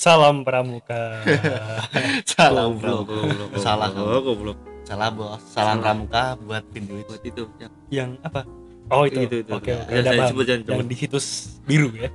[0.00, 1.20] Salam pramuka.
[2.40, 7.44] Goblok, bro Salah, goblok, salah bos salam pramuka buat pindu itu Buat itu.
[7.60, 7.68] Ya.
[7.92, 8.48] yang apa?
[8.88, 9.28] Oh itu.
[9.28, 10.86] Itu, itu, Oke, oke, Ya, sebut, Yang sebut.
[10.88, 11.26] di situs
[11.68, 12.08] biru ya.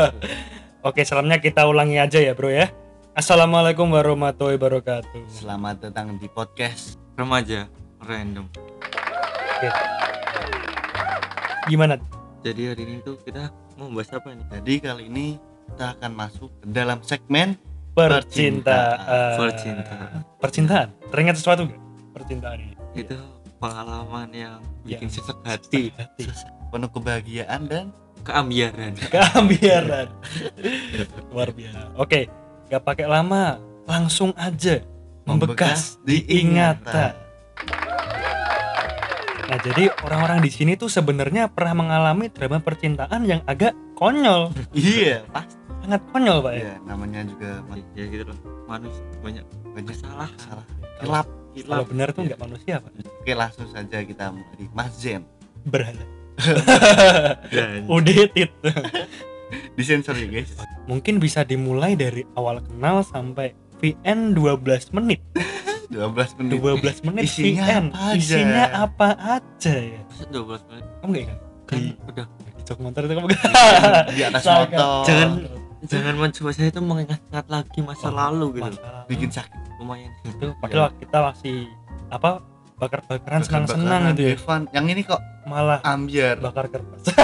[0.88, 2.72] Oke, salamnya kita ulangi aja ya, Bro ya.
[3.12, 5.28] Assalamualaikum warahmatullahi wabarakatuh.
[5.28, 7.68] selamat datang di podcast Remaja
[8.08, 8.48] random.
[11.68, 12.00] Gimana?
[12.40, 14.48] Jadi hari ini tuh kita mau bahas apa nih?
[14.48, 17.56] jadi kali ini kita akan masuk ke dalam segmen
[17.92, 19.36] Percintaan.
[19.40, 20.08] Percintaan.
[20.36, 20.88] Percintaan.
[21.08, 21.80] Teringat sesuatu nggak?
[22.12, 22.76] Percintaan ini.
[22.92, 23.16] Itu
[23.56, 25.16] pengalaman yang bikin Ya.
[25.16, 26.28] sesek hati, Hati.
[26.72, 27.92] penuh kebahagiaan dan
[28.24, 28.96] keambiaran.
[29.12, 30.08] Keambiaran.
[31.32, 31.92] Luar biasa.
[31.96, 32.28] Oke,
[32.68, 34.80] nggak pakai lama, langsung aja
[35.24, 37.16] membekas di ingatan.
[39.52, 45.28] Nah, jadi orang-orang di sini tuh sebenarnya pernah mengalami drama percintaan yang agak konyol, iya
[45.28, 46.62] pasti sangat konyol, Pak ya.
[46.62, 47.50] ya namanya juga
[47.92, 48.38] ya gitu loh.
[48.64, 50.30] Manusia banyak banyak salah.
[50.38, 50.66] salah
[50.96, 52.92] kelap Kalau benar tuh nggak manusia, Pak.
[52.96, 55.22] oke langsung saja kita mulai Mas Zen
[55.62, 56.04] Berhala.
[57.46, 58.50] Dan Udetit.
[59.72, 60.48] disensor ya guys
[60.84, 65.20] Mungkin bisa dimulai dari awal kenal sampai VN 12 menit.
[65.92, 67.84] 12 menit 12 menit Isinya VN.
[67.84, 68.16] apa aja?
[68.16, 70.00] Isinya apa aja ya?
[70.02, 71.38] masa 12 menit Kamu nggak ingat?
[71.62, 73.28] kan Di- udah Di jok motor itu kamu
[74.08, 75.36] di atas motor Jangan-
[75.84, 79.04] jangan mencoba saya itu mengingat-ingat lagi masa Oh, lalu gitu Masalah.
[79.04, 81.56] bikin sakit lumayan itu padahal kita masih
[82.08, 82.30] apa
[82.74, 84.36] bakar-bakaran senang-senang gitu ya.
[84.72, 86.38] Yang ini kok malah ambiar.
[86.38, 87.02] bakar kertas.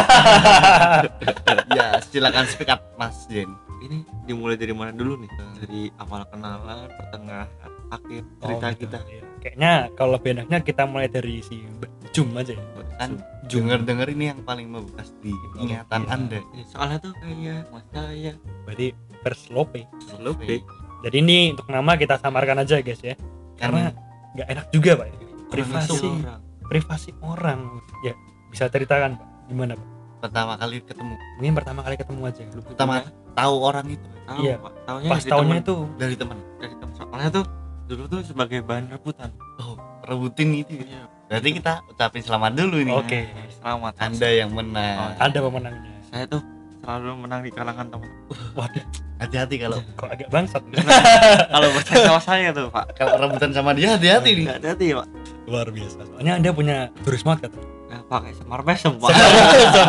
[1.69, 3.49] Ya silakan speak up Mas Zen
[3.79, 5.31] ini dimulai dari mana dulu nih?
[5.57, 7.47] Dari awal kenalan pertengahan
[7.89, 8.81] akhir cerita Oh, gitu.
[8.85, 8.99] kita.
[9.07, 9.23] Iya.
[9.39, 12.55] kayaknya kalau lebih enaknya kita mulai dari si Mbak Jum aja.
[12.57, 13.11] Ya kan
[13.47, 13.65] Jum.
[13.65, 16.13] denger denger ini yang paling membekas di ingatan iya.
[16.13, 16.41] anda.
[16.53, 18.33] Ya, soalnya tuh kayak mas saya
[18.67, 20.17] berarti ya.
[20.21, 20.61] lebih
[20.99, 23.15] jadi ini untuk nama kita samarkan aja guys ya.
[23.59, 23.95] Karena
[24.35, 25.07] nggak enak juga pak.
[25.07, 25.17] Ya.
[25.49, 26.07] privasi.
[26.11, 27.61] Orang privasi orang.
[28.03, 28.15] Ya
[28.51, 29.29] bisa ceritakan pak.
[29.47, 29.89] Gimana pak?
[30.19, 31.15] Pertama kali ketemu.
[31.39, 32.43] Ini pertama kali ketemu aja.
[32.67, 32.95] Pertama
[33.39, 34.09] tahu orang itu.
[34.27, 34.55] Tahu Iya.
[34.59, 34.73] pak.
[34.85, 35.77] Tahunya pas tahunnya itu.
[35.97, 36.95] Dari teman dari temen.
[36.99, 37.45] Soalnya tuh
[37.89, 39.31] dulu tuh sebagai bahan rebutan.
[39.63, 41.07] Oh rebutin itu ya.
[41.29, 43.21] Iya berarti kita ucapin selamat dulu nih oke
[43.61, 43.93] selamat.
[44.01, 44.97] Anda yang menang.
[44.97, 45.93] Oh, ada pemenangnya.
[46.09, 46.41] Saya tuh
[46.81, 48.09] selalu menang di kalangan teman.
[48.57, 48.85] Waduh.
[49.19, 50.63] Hati-hati kalau kok agak bangsat?
[51.53, 52.95] Kalau percaya sama saya tuh pak.
[52.95, 54.47] Kalau rebutan sama dia hati-hati nih.
[54.47, 55.07] Hati-hati pak.
[55.51, 56.07] Luar biasa.
[56.07, 57.59] Soalnya anda punya jurus mat kata.
[57.59, 59.11] Nggak pakai semar mesem pak.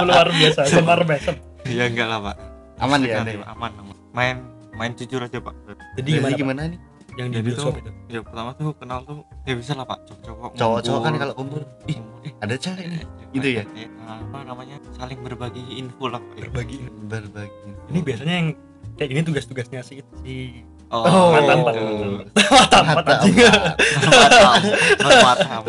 [0.09, 0.59] Luar biasa.
[0.65, 1.37] Semar besem.
[1.69, 2.35] Ya enggak lah pak.
[2.81, 3.53] Aman ya Sekali, anda Pak.
[3.53, 4.35] aman aman main
[4.73, 5.53] main jujur aja pak.
[5.61, 6.39] Jadi jadi gimana, Pak?
[6.41, 6.79] gimana nih
[7.19, 7.91] yang di tuh- itu?
[8.07, 9.99] ya pertama tuh kenal tuh ya bisa lah pak.
[10.07, 11.61] Cowok-cowok cowok-cowok kan kalau kumpul.
[11.85, 12.99] Ih eh ada cewek nih.
[12.99, 13.63] Eh, Gitu ya?
[13.75, 14.79] eh, apa namanya?
[14.95, 16.35] Saling berbagi info lah Pak.
[16.39, 16.77] berbagi.
[17.05, 17.57] Berbagi
[17.91, 18.47] ini biasanya yang
[18.95, 21.73] kayak gini tugas-tugasnya si si oh, mantan, Pak.
[21.75, 23.37] mata Mata mata anjing.
[24.97, 25.63] Mantap, mantap.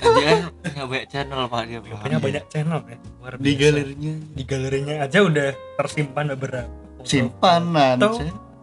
[0.00, 0.32] Dia
[0.64, 1.62] punya banyak channel pak.
[1.66, 2.00] Dia Pak.
[2.00, 2.78] punya banyak channel.
[2.82, 2.96] ya.
[3.20, 3.60] Luar di biasa.
[3.60, 6.70] galerinya di galerinya aja udah tersimpan beberapa.
[7.04, 7.98] Simpanan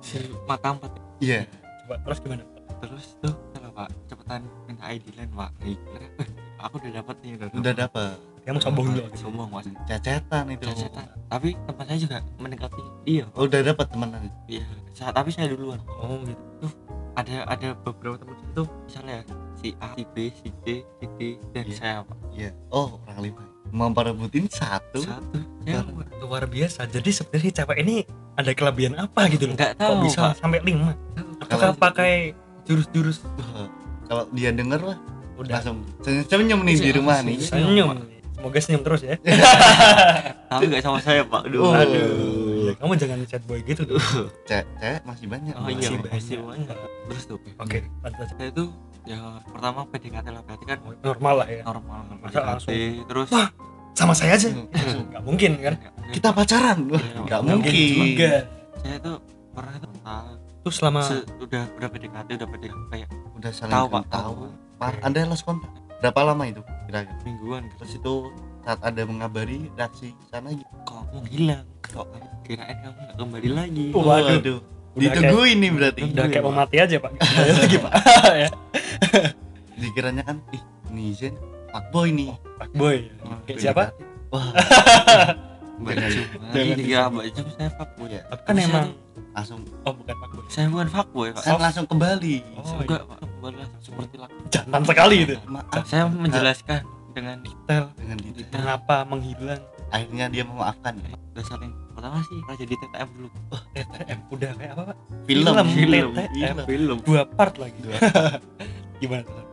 [0.02, 1.46] si mata empat iya.
[1.86, 2.44] Coba terus gimana?
[2.76, 3.88] Terus tuh kalau pak?
[4.06, 5.50] Cepetan minta ID lain pak.
[5.64, 5.78] Eh,
[6.66, 8.16] aku udah dapat nih udah udah dapat
[8.46, 9.02] kamu sombong dulu.
[9.18, 9.66] Sombong mas.
[9.90, 10.66] Cacetan itu.
[10.66, 11.08] Cacetan.
[11.26, 13.26] tapi teman saya juga mendekati dia.
[13.34, 14.30] Oh, udah dapat temenan?
[14.46, 14.66] Iya.
[14.94, 15.82] Sa- tapi saya duluan.
[15.98, 16.68] Oh gitu.
[17.16, 19.24] Ada ada beberapa teman tuh misalnya
[19.56, 21.20] si A si B si C si D
[21.56, 21.76] dan Iya.
[21.76, 22.18] saya pak.
[22.36, 22.52] Iya.
[22.70, 23.44] Oh orang lima
[23.76, 25.04] memperebutin satu.
[25.04, 25.38] Satu.
[25.68, 26.08] Baru.
[26.26, 26.88] luar biasa.
[26.88, 27.96] Jadi sebenarnya cewek ini
[28.34, 29.54] ada kelebihan apa gitu loh?
[29.54, 30.34] Nggak kok tahu bisa pak.
[30.40, 30.96] sampai lima?
[31.44, 32.14] Apakah Kalau- pakai
[32.66, 33.22] jurus-jurus?
[34.06, 34.98] Kalau dia denger lah
[35.36, 35.60] udah.
[35.60, 37.38] langsung senyum nih di rumah nih.
[37.42, 38.00] senyum
[38.32, 39.16] semoga senyum terus ya.
[40.54, 41.50] Tapi nggak sama saya pak?
[41.50, 41.60] Aduh.
[41.62, 41.74] Oh.
[41.74, 42.66] aduh.
[42.66, 44.00] Ya, kamu jangan chat boy gitu tuh
[44.50, 45.54] cewek cewek masih banyak.
[45.54, 46.68] Oh iya Masih masih banyak.
[46.70, 46.90] banyak.
[47.12, 47.40] Terus tuh.
[47.62, 48.24] Oke aja.
[48.34, 48.70] saya tuh
[49.06, 51.62] ya pertama PDKT lah berarti kan normal lah ya.
[51.64, 52.74] Normal Masa PDKT langsung?
[53.06, 53.48] terus Wah,
[53.94, 54.50] sama saya aja.
[54.50, 55.74] Langsung, nggak mungkin kan?
[55.78, 56.14] Nggak mungkin.
[56.14, 56.78] kita pacaran.
[56.84, 58.34] Iya, nggak nggak mungkin juga.
[58.82, 59.16] Saya tuh
[59.56, 60.26] pernah tuh ah,
[60.62, 64.34] terus selama se- udah udah PDKT udah PDKT kayak udah saling tahu pak tahu.
[64.76, 65.72] Pak, anda lost kontak
[66.04, 67.18] berapa lama itu kira-kira?
[67.24, 67.62] Mingguan.
[67.66, 67.76] Gitu.
[67.80, 68.14] terus itu
[68.62, 71.66] saat ada mengabari reaksi sana gitu kok mau hilang?
[71.86, 72.06] Kok
[72.44, 73.86] kirain kamu nggak kembali lagi?
[73.94, 74.38] Oh, waduh.
[74.38, 74.60] Waduh.
[74.96, 76.02] Udah ditungguin nih berarti.
[76.08, 77.12] udah kayak mau mati aja pak.
[77.62, 77.92] Lagi pak.
[78.42, 78.50] Ya
[79.82, 81.36] dikiranya kan ih nih Zen
[81.72, 82.30] fuckboy nih.
[82.56, 82.98] Pak boy
[83.44, 83.84] kayak siapa?
[84.32, 84.48] wah.
[85.76, 85.92] Jum
[86.56, 87.12] jangan Ini dikira disebut.
[87.12, 88.22] Mbak Jum saya fuckboy ya?
[88.24, 88.88] Kan Tapi saya emang
[89.36, 89.60] langsung.
[89.84, 91.44] Oh bukan pak boy saya bukan fuckboy pak.
[91.44, 92.36] Kan langsung kembali.
[92.56, 93.18] Oh, enggak pak.
[93.20, 95.36] Kembali seperti laki jantan sekali itu.
[95.52, 95.84] Maaf.
[95.84, 96.82] Saya menjelaskan
[97.12, 97.86] dengan detail.
[98.00, 98.56] Dengan detail.
[98.56, 99.62] Mengapa menghilang?
[99.94, 101.16] Akhirnya dia memaafkan ya?
[101.36, 103.30] udah saling pertama sih pernah jadi TTM dulu.
[103.76, 104.98] TTM udah kayak apa pak?
[105.28, 105.52] Film.
[105.52, 105.66] Film.
[105.68, 106.10] TTM.
[106.16, 106.56] TTM.
[106.64, 106.98] film.
[107.04, 107.78] Dua part lagi.
[107.84, 107.96] Dua.
[108.98, 109.24] gimana?
[109.24, 109.46] Tuh?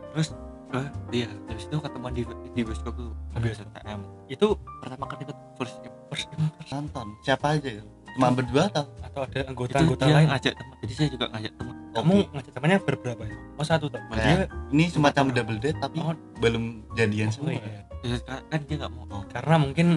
[0.73, 3.69] Wah, iya terus itu ketemu di di bioskop tuh Bioskop.
[3.77, 4.47] TTM itu
[4.81, 5.77] pertama kali ikut first
[6.09, 6.27] first
[6.67, 7.83] nonton siapa aja ya?
[8.13, 8.85] cuma berdua atau?
[9.01, 10.13] atau ada itu anggota-anggota dia.
[10.17, 13.37] Lain ngajak teman jadi saya juga ngajak teman kamu ngajak temannya berberapa ya?
[13.53, 14.35] Oh satu tuh Ya, dia
[14.73, 16.17] ini semacam double date tapi Oh.
[16.41, 16.63] belum
[16.97, 17.53] jadian oh, semua.
[17.53, 17.81] iya.
[18.01, 19.21] Ya, kan kan dia nggak mau.
[19.29, 19.87] Karena mungkin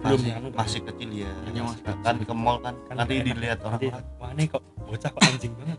[0.00, 1.30] belum masih, anu, masih kecil ya.
[1.44, 3.26] Hanya masih kan ke mall kan, Kan nanti enak.
[3.28, 4.04] dilihat nanti orang-orang.
[4.16, 5.78] Wah ini kok bocah kok anjing banget.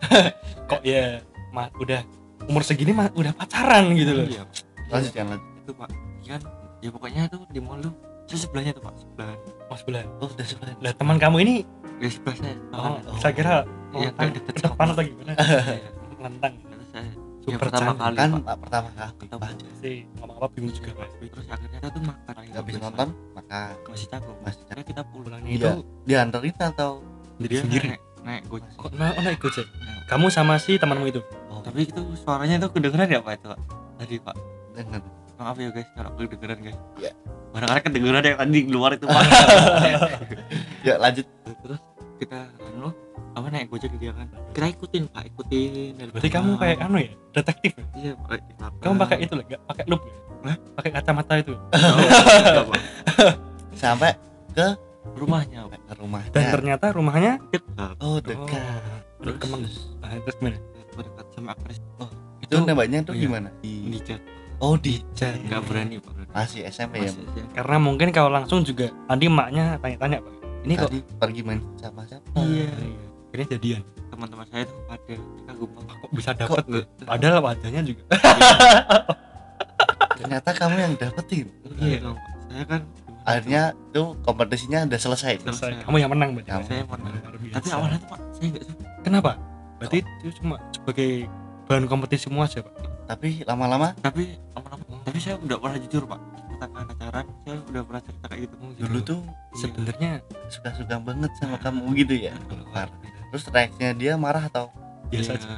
[0.72, 1.04] Kok ya
[1.52, 2.00] ma, udah
[2.44, 4.26] umur segini mah udah pacaran gitu loh.
[4.28, 4.44] Iya
[4.92, 5.48] lanjut jangan lanjut.
[5.64, 5.88] Itu pak.
[6.26, 6.40] Kan
[6.84, 7.94] ya pokoknya tuh di mall tuh
[8.26, 9.36] saya sebelahnya tuh pak sebelah.
[9.66, 10.02] Mas sebelah.
[10.22, 10.74] Oh udah sebelah.
[10.82, 11.54] Lah teman kamu ini?
[11.98, 12.56] Ya sebelah saya.
[12.74, 13.54] Oh, oh, saya kira
[13.96, 15.32] Iya, tang- deket depan atau gimana?
[15.40, 15.90] Iya.
[16.20, 16.54] lantang.
[16.60, 17.10] terus saya.
[17.46, 18.56] Super ya pertama kali kan pak.
[18.60, 19.12] Pertama kali.
[19.22, 19.42] Ketemu.
[19.46, 19.66] aja.
[19.80, 21.08] Sih ngomong apa bingung juga pak.
[21.16, 22.34] Terus akhirnya kita tuh makan.
[22.56, 25.58] Habis nonton maka masih cakep Masih akhirnya kita pulang pulangnya Iya.
[25.58, 25.70] itu
[26.08, 26.90] dianterin atau
[27.36, 27.86] sendiri dia sendiri?
[27.92, 28.72] naik naik gojek.
[28.74, 29.66] Kok nah, oh naik gojek?
[30.08, 31.20] Kamu sama si temanmu itu
[31.56, 33.60] oh, tapi itu suaranya tuh kedengeran ya pak itu pak?
[33.96, 34.36] Tadi pak?
[34.76, 35.00] Dengan
[35.36, 36.78] maaf ya guys kalau kedengeran guys.
[37.00, 37.12] Iya.
[37.56, 39.22] barangkali kedengeran ya tadi di luar itu pak.
[40.86, 41.24] Ya lanjut.
[41.64, 41.80] Terus
[42.20, 42.92] kita anu
[43.32, 44.28] apa naik gojek dia kan?
[44.52, 47.84] Kita ikutin pak ikutin dari berarti kamu kayak anu ya detektif ya?
[47.96, 48.40] iya pak
[48.80, 50.14] kamu pakai itu lah nggak pakai loop ya?
[50.46, 50.56] Hah?
[50.78, 51.98] pakai kacamata itu Oh,
[52.38, 52.80] enggak, Pak.
[53.74, 54.12] sampai
[55.16, 55.80] rumahnya pak.
[55.80, 56.30] ke rumahnya.
[56.30, 57.96] Dan ternyata rumahnya dekat.
[57.98, 58.80] Oh dekat.
[59.16, 59.36] Oh, Terus?
[59.42, 60.58] kemang nah, terus gimana
[61.00, 61.78] dekat sama aktris.
[62.40, 63.22] Itu nembaknya tuh Iya.
[63.22, 63.48] gimana?
[63.58, 64.20] di di chat
[64.56, 66.12] oh di chat nggak berani pak.
[66.30, 67.08] Masih SMP ya?
[67.08, 67.42] Masih aja.
[67.54, 70.32] karena mungkin kalau langsung juga tadi maknya tanya-tanya pak.
[70.62, 72.70] Ini kok tadi pergi main sama siapa Iya.
[73.26, 73.82] akhirnya jadian.
[74.06, 75.14] Teman-teman saya tuh pada
[75.44, 78.02] kagum kok bisa dapet Nggak, padahal wajahnya juga.
[80.16, 81.46] Ternyata kamu yang dapetin.
[81.76, 82.32] Iya dong Pak.
[82.46, 82.80] saya kan
[83.26, 85.34] akhirnya tuh kompetisinya udah selesai.
[85.42, 85.82] Selesai.
[85.84, 86.64] Kamu yang menang berarti Kamu.
[86.64, 87.12] saya menang.
[87.52, 88.84] Tapi awalnya tuh pak saya nggak suka.
[89.02, 89.30] Kenapa
[89.86, 91.10] berarti itu cuma sebagai
[91.64, 92.74] bahan kompetisi semua aja pak?
[93.06, 93.94] Tapi lama-lama?
[93.96, 94.82] Tapi lama-lama.
[95.02, 96.20] Tapi saya udah pernah jujur pak.
[96.56, 98.54] Katakan pacaran saya udah pernah cerita kayak gitu.
[98.80, 99.20] Dulu tuh
[99.54, 100.10] sebenarnya
[100.48, 102.34] suka-suka banget sama kamu gitu ya?
[102.46, 102.88] Keluar.
[103.26, 104.70] terus reaksinya dia marah atau?
[105.06, 105.38] Biasa Iya.
[105.38, 105.48] aja.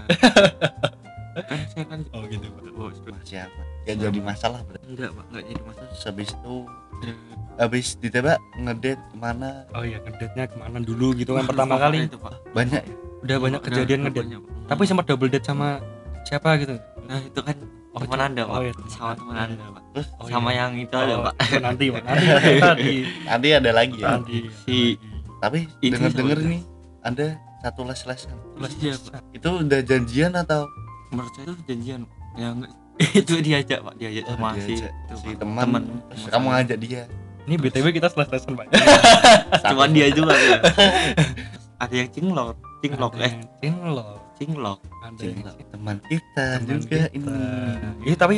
[1.39, 2.63] Kan saya kan oh gitu pak.
[2.75, 3.23] Oh, sudah.
[3.23, 5.25] siapa ya jadi masalah berarti enggak pak.
[5.31, 5.91] Enggak jadi masalah.
[5.95, 6.55] Habis itu
[7.55, 9.51] habis ditembak ngedate ke mana?
[9.71, 12.11] Oh iya ngedate-nya ke mana dulu gitu kan pertama kali.
[12.11, 12.35] itu pak.
[12.51, 14.25] Banyak ya udah banyak Udah- kejadian udah ngedate.
[14.25, 14.67] banyak, Pak.
[14.69, 15.69] tapi sempat double date sama
[16.23, 16.75] siapa gitu?
[17.05, 17.57] Nah itu kan
[17.89, 18.55] Oh, teman anda pak.
[18.55, 19.83] oh iya, sama teman anda pak.
[19.91, 20.09] Terus?
[20.15, 20.61] Oh, sama iya.
[20.61, 21.35] yang itu ada Oh, pak.
[21.41, 22.03] itu nanti pak.
[22.07, 22.27] Nanti
[22.61, 22.93] tadi
[23.27, 23.49] nanti.
[23.51, 24.09] Ada lagi ya.
[24.15, 24.97] Tadi Si-
[25.39, 26.63] tapi Itu denger-denger sama- nih
[27.01, 27.27] ada
[27.59, 28.37] satu les-lesan.
[28.79, 29.23] Iya, Pak.
[29.33, 30.63] itu udah janjian atau?
[31.11, 32.01] Menurut saya itu janjian
[32.35, 32.73] ya enggak.
[33.19, 33.95] Itu diajak pak.
[33.97, 34.93] Diajak Oh, sama si diajak.
[35.17, 35.39] si Pak.
[35.41, 35.63] teman.
[35.65, 35.83] Teman.
[36.05, 37.03] Terus teman kamu ngajak dia.
[37.47, 38.67] Ini btw kita selesai pak.
[39.73, 40.59] Cuma dia juga ya.
[41.79, 45.27] ada yang cinglok cinglok eh cinlok cinglok ada
[45.75, 47.11] teman kita teman juga kita.
[47.17, 48.37] ini Iya tapi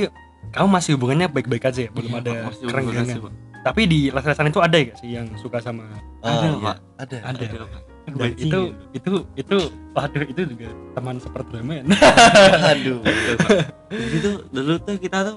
[0.51, 2.83] kamu masih hubungannya baik-baik aja ya, belum Iya, ada kerenggangan.
[2.83, 3.33] hubungan sih, Pak.
[3.61, 5.85] Tapi di les-lesan itu ada ya sih yang suka sama
[6.25, 6.59] oh, Ada, iya.
[6.59, 6.77] Pak.
[6.97, 7.45] ada ada.
[7.45, 7.79] Ada.
[8.11, 8.61] Dan itu
[8.97, 9.57] itu itu
[9.93, 11.85] waduh itu juga teman seperdramen.
[12.73, 13.51] aduh Betul, Pak.
[13.93, 15.37] Jadi tuh dulu tuh kita tuh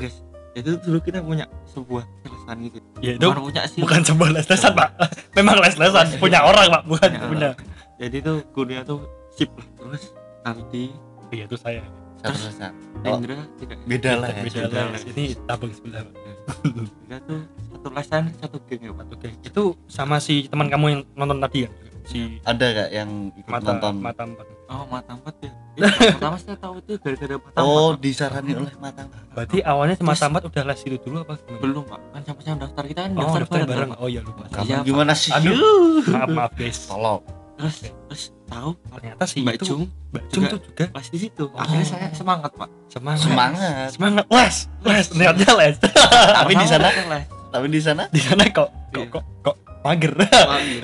[0.00, 0.16] guys
[0.50, 4.72] itu dulu kita punya sebuah lesan gitu ya itu Bukan punya sih bukan sebuah les-lesan
[4.74, 4.90] pak.
[5.38, 7.48] Memang les-lesan punya orang pak, bukan Punya punya.
[8.00, 10.04] Jadi tuh kuliah tuh sip lah terus
[10.40, 10.90] nanti
[11.30, 11.84] Iya itu saya.
[12.18, 13.16] satu lesan Oh.
[13.16, 15.02] Indra tidak beda lah ya Beda beda les.
[15.06, 16.04] Ini tabung sebelah
[17.00, 17.40] kita tuh
[17.70, 21.64] satu lesan satu geng ya pak Oke itu sama si teman kamu yang nonton tadi
[21.64, 21.72] kan?
[22.02, 24.46] Si ada gak yang ikut mata nonton mata empat.
[24.66, 25.52] oh mata empat ya
[26.10, 30.24] pertama saya tahu itu gara-gara mata oh empat disaranin oleh mata Berarti awalnya si mata
[30.26, 31.60] empat udah les itu dulu apa gimana?
[31.62, 33.90] belum pak kan sampai saya daftar kita kan Oh, daftar, daftar bareng, bareng.
[33.96, 34.42] Oh iya lupa.
[34.50, 34.84] kamu Iya, Pak.
[34.84, 36.02] gimana sih Aduh.
[36.06, 36.78] Maaf maaf guys.
[36.84, 37.20] tolong
[37.60, 37.76] terus
[38.06, 41.44] terus tahu Ternyata sih Mbak itu Jung Mbak Jung juga- tuh juga pas di situ
[41.46, 41.54] Oh.
[41.54, 43.20] akhirnya saya semangat pak semangat.
[43.22, 45.74] semangat Semangat les, les, niatnya les.
[46.34, 49.06] tapi di sana les tapi di sana Di sana kok kok Iya.
[49.08, 50.12] kok kok mager.
[50.16, 50.82] mager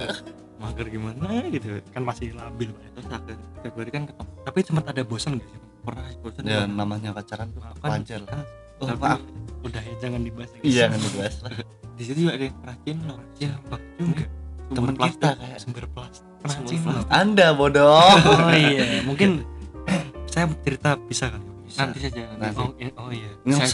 [0.57, 2.87] mager gimana gitu kan masih labil Pak.
[2.93, 5.61] terus akhir Februari kan ketemu Tapi sempat ada bosan gak sih?
[5.81, 6.69] pernah bosan ya Pak.
[6.71, 8.43] namanya pacaran tuh Kan- wajar lah
[8.77, 9.21] oh, Tapi maaf
[9.63, 10.51] Udah ya jangan dibahas.
[10.53, 11.51] ya, iya kan dibahas lah
[11.93, 13.77] di situ juga ada yang pernah cinlok Siapa?
[13.97, 14.25] Juga.
[14.69, 15.39] Teman Sumber kita plastik.
[15.39, 16.25] kayak Sumber plastik.
[16.43, 17.11] Sumber plastik.
[17.11, 19.43] anda bodoh Oh iya, mungkin
[20.29, 21.45] saya cerita bisa kali.
[21.63, 21.79] Bisa.
[21.83, 22.57] nanti saja nanti.
[22.57, 23.31] Oh, i- oh iya.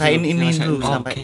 [0.09, 0.83] ini dulu dulu.
[0.83, 1.23] sampai Oke.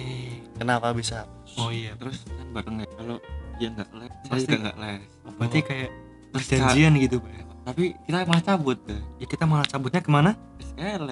[0.56, 1.18] kenapa bisa
[1.56, 1.92] Oh iya.
[1.96, 3.16] terus kan bareng ya kalau
[3.56, 4.46] dia nggak les saya Pasti.
[4.46, 5.90] juga nggak les Oh, berarti kayak
[6.30, 7.28] perjanjian gitu, Pak.
[7.66, 10.32] tapi kita malah cabut deh Ya kita malah cabutnya ke mana?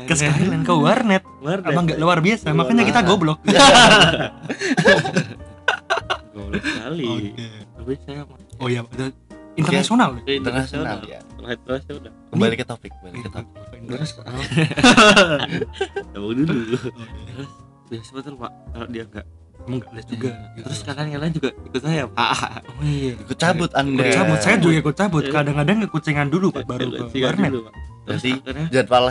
[0.06, 1.22] Ke Skyline, ke warnet.
[1.38, 1.68] Warnet.
[1.68, 3.38] Abang nggak luar biasa, Luar makanya kita goblok.
[6.34, 7.32] goblok sekali Oke.
[7.74, 8.22] tapi saya
[8.58, 8.82] Oh iya,
[9.58, 10.10] internasional.
[10.22, 10.34] ya?
[10.34, 11.58] internasional ya udah
[12.30, 14.12] kembali ke topik kembali ke topik terus
[16.14, 17.52] Tunggu dulu terus
[17.88, 19.26] biasa betul pak kalau dia enggak
[19.58, 20.30] Kamu nggak les juga.
[20.56, 22.30] terus kalian kalian juga ikut saya pak
[22.68, 23.12] Oh iya.
[23.16, 25.24] ikut cabut anda Ikut cabut, saya juga ikut cabut.
[25.24, 25.32] Iya.
[25.34, 27.52] Kadang-kadang kucingan dulu Pak, baru ke Sikat warnet.
[27.52, 27.74] dulu, Pak.
[28.06, 28.32] Terus Berarti
[28.70, 29.04] jadwal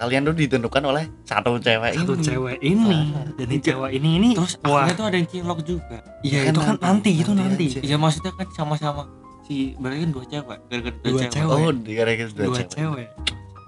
[0.00, 2.24] kalian tuh ditentukan oleh satu cewek Satu ini.
[2.24, 2.96] cewek ini.
[3.12, 3.28] Ah.
[3.36, 4.82] dan ini cewek ini ini terus wah.
[4.82, 5.98] akhirnya tuh ada yang cilok juga.
[6.20, 9.02] Iya Kan itu kan nanti, nanti itu nanti iya maksudnya kan sama-sama
[9.44, 11.52] si berarti kan dua cewek gara-gara dua, Dua cewek, cewek.
[11.52, 12.70] oh gara-gara dua, dua cewek.
[12.72, 13.08] cewek.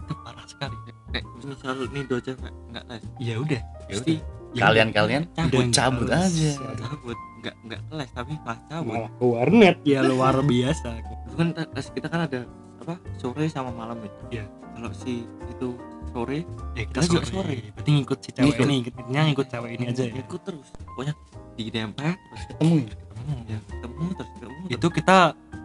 [0.01, 0.77] Itu parah sekali.
[1.13, 3.03] Nek, misal nih dua cewek enggak les.
[3.21, 4.15] Ya udah Ya pasti
[4.53, 6.51] Ya kalian-kalian cabut Udah cabut nggak aja.
[6.79, 8.95] Cabut enggak enggak les tapi malah cabut.
[8.97, 9.77] Malah ke warnet.
[9.83, 10.89] Ya luar biasa.
[10.97, 11.49] Itu kan
[11.93, 12.41] kita kan ada
[12.79, 14.45] apa sore sama malam ya Iya.
[14.73, 15.15] Kalau si
[15.47, 15.69] itu
[16.09, 17.33] sore ya kita Kita juga sore.
[17.33, 17.57] sore.
[17.73, 18.65] berarti ngikut si cewek Ngikut.
[18.65, 21.15] ini ngikutnya ngikut cewek ini aja ya ikut terus pokoknya
[21.53, 22.95] di dempet terus ketemu ya?
[23.15, 23.41] Hmm.
[23.47, 24.73] ya ketemu terus ketemu terus.
[24.73, 25.17] itu kita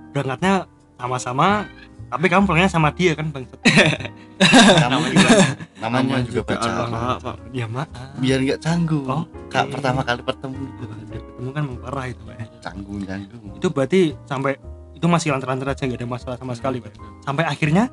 [0.09, 0.53] berangkatnya
[0.95, 1.47] sama-sama
[2.07, 3.43] tapi kamu pulangnya sama dia kan bang
[4.81, 5.29] kamu juga
[5.77, 6.89] namanya Namanya juga juga pacaran Allah.
[6.89, 7.35] Maaf, Pak.
[7.51, 9.71] ya maaf biar nggak canggung Oh, kak oke.
[9.73, 10.63] pertama kali bertemu
[11.07, 12.45] Dia ketemu kan memang parah itu pak ya.
[12.61, 14.53] canggung canggung itu berarti sampai
[14.91, 17.83] itu masih lancar-lancar aja nggak ada masalah sama sekali pak sampai akhirnya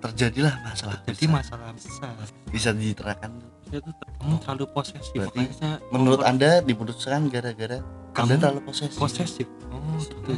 [0.00, 1.30] terjadilah masalah jadi besar.
[1.30, 2.12] masalah besar.
[2.48, 3.30] Bisa diterangkan
[3.62, 5.14] saya tuh kamu terlalu posesif.
[5.14, 7.78] Berarti- makanya menurut anda diputuskan gara-gara
[8.10, 8.96] Kamu anda terlalu posesif?
[8.96, 9.46] posesif.
[9.68, 10.32] Oh gitu.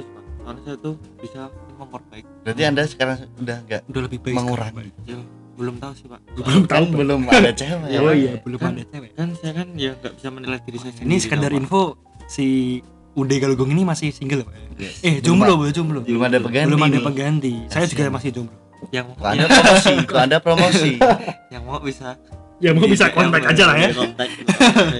[0.00, 0.22] Pak.
[0.42, 1.40] karena saya tuh bisa
[1.76, 2.28] memperbaiki.
[2.42, 4.90] Berarti anda sekarang udah nggak udah lebih baik mengurangi?
[5.04, 5.18] Ya
[5.52, 6.20] belum tahu sih pak.
[6.38, 7.86] Belum kan tahu belum ada cewek.
[7.86, 8.14] Ya, oh Pak.
[8.16, 9.10] iya belum Kan- ada cewek.
[9.12, 11.82] kan saya kan ya nggak bisa menilai diri saya sendiri ini sekedar info
[12.24, 12.46] si
[13.12, 14.56] Ude Galugong ini masih single pak.
[14.80, 15.04] Yes.
[15.04, 16.00] eh jomblo belum jomblo.
[16.00, 16.66] Belum ada pengganti.
[16.66, 17.52] belum ada pengganti.
[17.68, 18.56] Saya juga masih jomblo
[18.90, 19.94] yang Kok anda promosi.
[20.10, 20.92] Anda promosi.
[21.54, 22.08] Yang mau bisa
[22.58, 23.90] ya mau bisa kontak aja lah ya.
[23.94, 24.28] kontak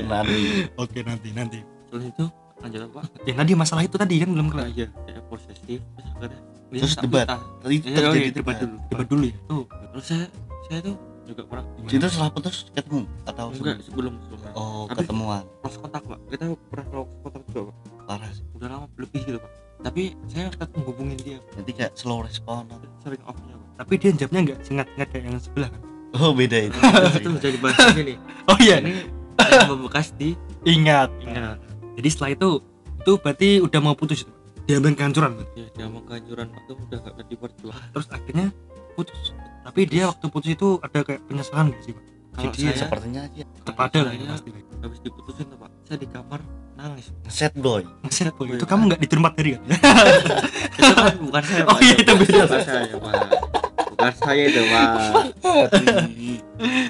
[0.07, 0.41] nanti.
[0.77, 1.59] Oke nanti nanti.
[1.89, 2.25] Setelah itu
[2.63, 4.67] lanjut pak ya tadi masalah itu tadi kan belum kelar.
[4.71, 6.41] Iya saya posesif terus akhirnya
[6.73, 7.27] Terus debat.
[7.61, 8.57] tadi Iya, oh terjadi iya, debat.
[8.57, 8.77] dulu.
[8.89, 9.37] Debat dulu ya?
[9.45, 10.25] Tuh terus saya
[10.71, 13.79] saya tuh juga pernah itu setelah putus ketemu atau enggak sebelum?
[13.87, 15.43] sebelum sebelumnya oh ketemuan.
[15.63, 16.19] lost kontak pak.
[16.31, 17.77] Kita pernah lost kontak juga pak.
[18.03, 18.45] Parah sih.
[18.55, 19.51] Udah lama lebih gitu pak
[19.83, 21.39] tapi saya tetap menghubungin dia.
[21.59, 22.71] Nanti kayak slow respon.
[23.03, 25.83] Sering off nya tapi dia jawabnya nggak sengat-sengat kayak yang sebelah kan?
[26.21, 26.79] Oh beda itu.
[27.19, 28.15] Itu jadi bahas ini
[28.51, 28.79] oh iya.
[28.79, 29.11] Ini
[29.67, 31.11] membekas di ingat.
[31.25, 31.59] Ingat.
[31.99, 32.51] Jadi setelah itu
[33.03, 34.33] itu berarti udah mau putus itu?
[34.63, 36.47] Diambil kehancuran ya dia mau kehancuran.
[36.55, 38.47] Pak tuh udah gak bisa diperjuangkan terus akhirnya
[38.95, 39.35] putus.
[39.67, 42.05] Tapi dia waktu putus itu ada kayak penyesalan gitu sih pak?
[42.33, 44.51] Kalau Jadi saya sepertinya aja tetap ada lah ya pasti.
[44.55, 45.71] habis diputusin tuh pak.
[45.91, 46.41] Saya di kamar
[46.83, 47.07] nangis.
[47.31, 47.83] Set boy.
[48.03, 48.59] Ngeset boy.
[48.59, 49.63] Itu kamu nggak diterima dari kan?
[50.83, 51.85] Itu kan bukan saya Oh Pak.
[51.85, 52.41] iya, itu beda.
[52.43, 53.15] bukan saya pak
[53.93, 54.91] bukan saya itu pak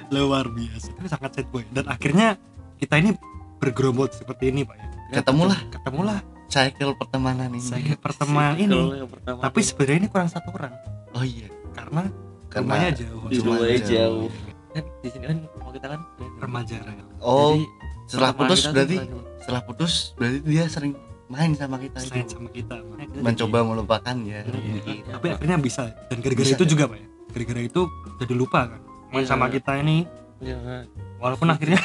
[0.08, 0.88] luar biasa.
[0.96, 1.62] Itu sangat sad boy.
[1.68, 2.40] Dan akhirnya
[2.78, 3.12] kita ini
[3.60, 4.86] bergerombol seperti ini pak ya.
[5.20, 5.60] Ketemulah.
[5.68, 6.18] Ketemulah.
[6.48, 7.64] Cycle pertemanan ini.
[7.64, 10.72] Saya pertemuan Kalau ini pertama tapi sebenarnya ini kurang satu orang.
[11.12, 11.48] Oh iya.
[11.72, 12.08] Karena
[12.48, 13.20] Karena rumahnya jauh.
[13.28, 14.28] rumahnya jauh.
[14.28, 14.50] jauh.
[14.72, 16.00] kan di sini kan mau kita kan
[16.40, 16.80] remaja
[17.20, 17.64] oh Jadi,
[18.08, 18.96] setelah pertemanan putus berarti
[19.42, 20.94] setelah putus berarti dia sering
[21.26, 24.44] main sama kita selain itu sama kita kita mencoba melupakan ya.
[24.44, 25.82] Jadi- tapi akhirnya bisa.
[26.06, 27.06] Dan gara-gara itu juga pak ya.
[27.32, 27.80] Gara-gara itu
[28.20, 28.80] jadi lupa kan.
[29.10, 29.28] Main Iya.
[29.28, 30.04] sama kita ini.
[30.42, 30.84] Iya, kan.
[31.22, 31.78] walaupun akhirnya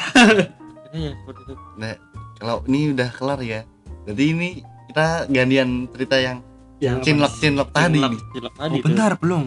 [0.94, 1.54] ya seperti itu.
[1.78, 1.94] Nah
[2.36, 3.60] kalau ini udah kelar ya.
[4.04, 4.48] Jadi ini
[4.90, 6.38] kita gantian cerita yang
[6.78, 7.98] yang cinlok cinlok tadi
[8.34, 8.84] cilok oh, tadi tuh.
[8.86, 9.44] bentar belum.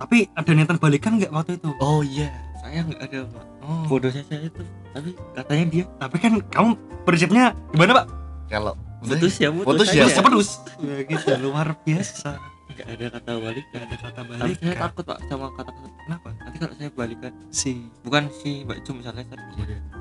[0.00, 1.70] Tapi ada niatan balikan nggak waktu itu?
[1.80, 2.30] Oh iya.
[2.60, 3.84] Saya nggak ada pak oh.
[3.86, 4.62] bodohnya saya itu.
[4.90, 6.68] Tapi katanya dia tapi kan kamu
[7.04, 8.06] prinsipnya gimana pak?
[8.50, 10.04] Kalau putus ya putus, Putus ya?
[10.04, 10.48] Putus putus
[10.82, 11.28] ya gitu.
[11.40, 12.36] Luar biasa.
[12.70, 15.88] Nggak ada kata balik nggak ada kata tapi balik saya takut pak sama kata-kata.
[16.06, 16.28] Kenapa?
[16.38, 17.72] Nanti kalau saya balikan si.
[18.02, 19.38] bukan si mbak Cum misalnya saya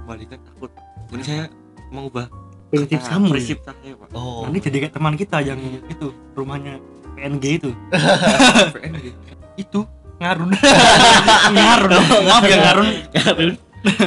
[0.05, 0.71] balikan takut.
[1.09, 1.43] Ini saya
[1.89, 2.25] mengubah
[2.69, 3.31] prinsip kata- kamu ya?
[3.33, 4.07] prinsip saya pak.
[4.13, 4.41] Oh.
[4.45, 6.77] Nanti jadi kayak teman kita yang itu rumahnya
[7.17, 7.71] PNG itu.
[8.75, 9.05] PNG.
[9.59, 9.79] itu
[10.19, 10.49] ngarun.
[11.55, 11.91] Ngarun.
[12.27, 12.87] Maaf ya ngarun.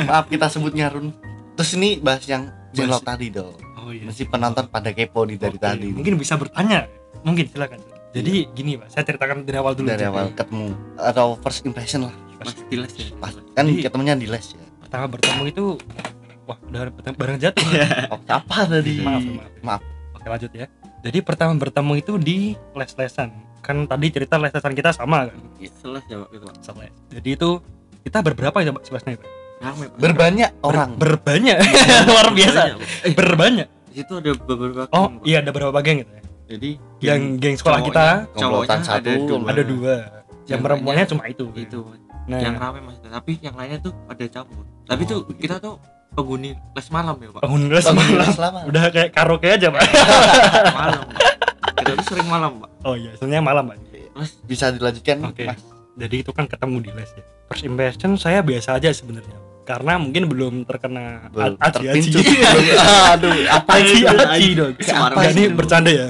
[0.04, 1.10] Maaf kita sebut nyarun
[1.52, 3.52] terus ini bahas yang Bahas- tadi dong.
[3.76, 4.04] Oh iya.
[4.04, 5.88] Mesti penonton pada kepo nih dari Oke, tadi.
[5.90, 6.88] mungkin bisa bertanya.
[7.20, 7.80] Mungkin silakan.
[8.12, 12.14] Jadi gini pak saya ceritakan dari awal dulu dari awal ketemu atau first impression lah.
[12.38, 14.60] Mas tilas ya pas kan Jadi- ketemunya di les ya.
[14.78, 15.64] pertama bertemu itu
[16.44, 17.64] wah udah bareng jatuh.
[18.12, 19.00] Oh, apa tadi?
[19.00, 19.50] Maaf maaf.
[19.64, 19.82] Maaf.
[20.12, 20.66] Oke lanjut ya.
[21.02, 22.38] Jadi pertama bertemu itu di
[22.72, 25.38] les-lesan kan tadi cerita les-lesan kita sama kan?
[25.72, 26.56] Selas ya pak itu pak.
[26.60, 26.92] Seles.
[27.08, 27.50] Jadi itu
[28.02, 29.30] kita berberapa ya pak sebelasnya pak?
[29.94, 30.98] Berbanyak orang.
[30.98, 31.56] Ber- berbanyak
[32.04, 32.60] luar biasa.
[32.60, 33.06] Banyak, Pak.
[33.06, 33.68] eh berbanyak.
[33.86, 35.24] di situ ada beberapa oh geng, Pak.
[35.24, 36.22] iya ada beberapa geng gitu ya.
[36.48, 38.34] Jadi yang geng sekolah cowoknya- kita.
[38.34, 39.38] Cowoknya satu ada dua.
[39.46, 39.94] Ada dua.
[40.42, 41.80] Yang perempuannya cuma itu itu
[42.22, 42.38] nah.
[42.38, 45.42] Yang rame mas tapi yang lainnya tuh ada campur tapi Oh, tuh begitu.
[45.42, 45.74] kita tuh
[46.12, 47.40] penghuni les malam ya pak.
[47.40, 48.14] Bangun les malam.
[48.18, 48.58] les lama.
[48.66, 49.82] udah kayak karaoke aja pak.
[50.78, 51.02] Malam
[51.82, 52.70] kita tuh sering malam pak.
[52.86, 53.76] Oh iya sebenarnya malam pak.
[53.90, 54.30] Terus?
[54.46, 55.44] Bisa dilanjutkan Oke.
[55.50, 55.60] Mas?
[55.92, 57.22] jadi itu kan ketemu di les ya.
[57.52, 59.36] First impression saya biasa aja sebenarnya.
[59.62, 62.10] Karena mungkin belum terkena Belum aji aji.
[63.14, 64.72] Aduh, apa aji aji dong.
[64.78, 66.08] Ini bercanda ya?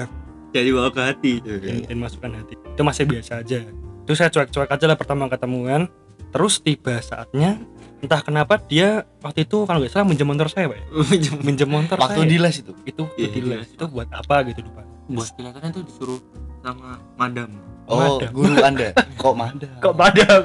[0.53, 1.33] Jadi bawa ke hati.
[1.41, 2.55] Dan, dan masukkan hati.
[2.57, 3.59] Itu masih biasa aja.
[4.05, 5.89] Itu saya cuek-cuek aja lah pertama ketemuan.
[6.33, 7.61] Terus tiba saatnya
[8.03, 10.85] entah kenapa dia waktu itu kalau nggak salah minjem motor saya pak ya?
[11.47, 11.69] minjem.
[11.69, 12.29] Motor Waktu saya.
[12.29, 12.73] di les itu.
[12.83, 16.19] itu Iya, di les, itu buat apa gitu lupa buat kelihatannya tuh disuruh
[16.59, 17.49] sama madam.
[17.83, 18.29] Oh, Madam.
[18.31, 18.89] guru Anda.
[19.19, 19.71] Kok madam?
[19.77, 20.41] kok padam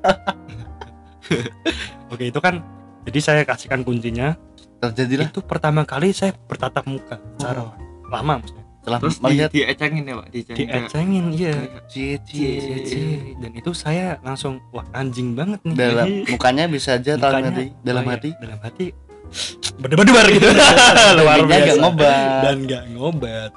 [2.10, 2.60] oke itu kan
[3.06, 4.36] jadi saya kasihkan kuncinya.
[4.80, 5.28] Terjadilah.
[5.28, 7.72] Itu pertama kali saya bertatap muka secara Oh.
[8.08, 8.64] lama maksudnya.
[8.80, 10.26] Setelah terus di, melihat diecengin ya pak?
[10.32, 11.52] Diecengin diecengin iya.
[11.84, 13.08] cie Cie, cie cie.
[13.36, 15.74] dan itu saya langsung wah anjing banget nih.
[15.76, 18.30] Dalam mukanya bisa aja dalam Mukanya, hati dalam oh iya, hati.
[18.40, 18.86] dalam hati
[19.84, 20.48] berdebar-debar gitu.
[21.20, 21.60] Luar biasa.
[21.60, 22.40] nggak ngobat.
[22.42, 23.50] dan nggak ngobat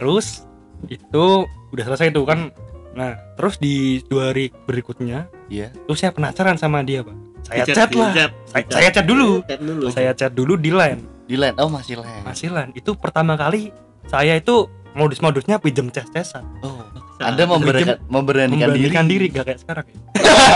[0.00, 0.48] terus
[0.88, 2.48] itu udah selesai tuh kan.
[2.96, 5.70] Nah terus di dua hari berikutnya Iya.
[5.84, 7.14] tuh saya penasaran sama dia pak.
[7.44, 8.12] Saya Di chat di lah.
[8.16, 9.30] chat, saya, di saya chat dulu.
[9.44, 9.84] Chat dulu.
[9.92, 11.00] Saya chat dulu di line.
[11.28, 11.54] Di line.
[11.60, 12.24] Oh masih line.
[12.24, 12.72] Masih line.
[12.72, 13.70] Itu pertama kali
[14.08, 14.66] saya itu
[14.96, 16.42] modus-modusnya pinjem ces-cesan.
[16.64, 16.80] Oh.
[17.20, 18.88] Anda memberanikan memberanikan diri?
[18.88, 19.26] Memberanikan diri.
[19.28, 19.98] Gak kayak sekarang ya.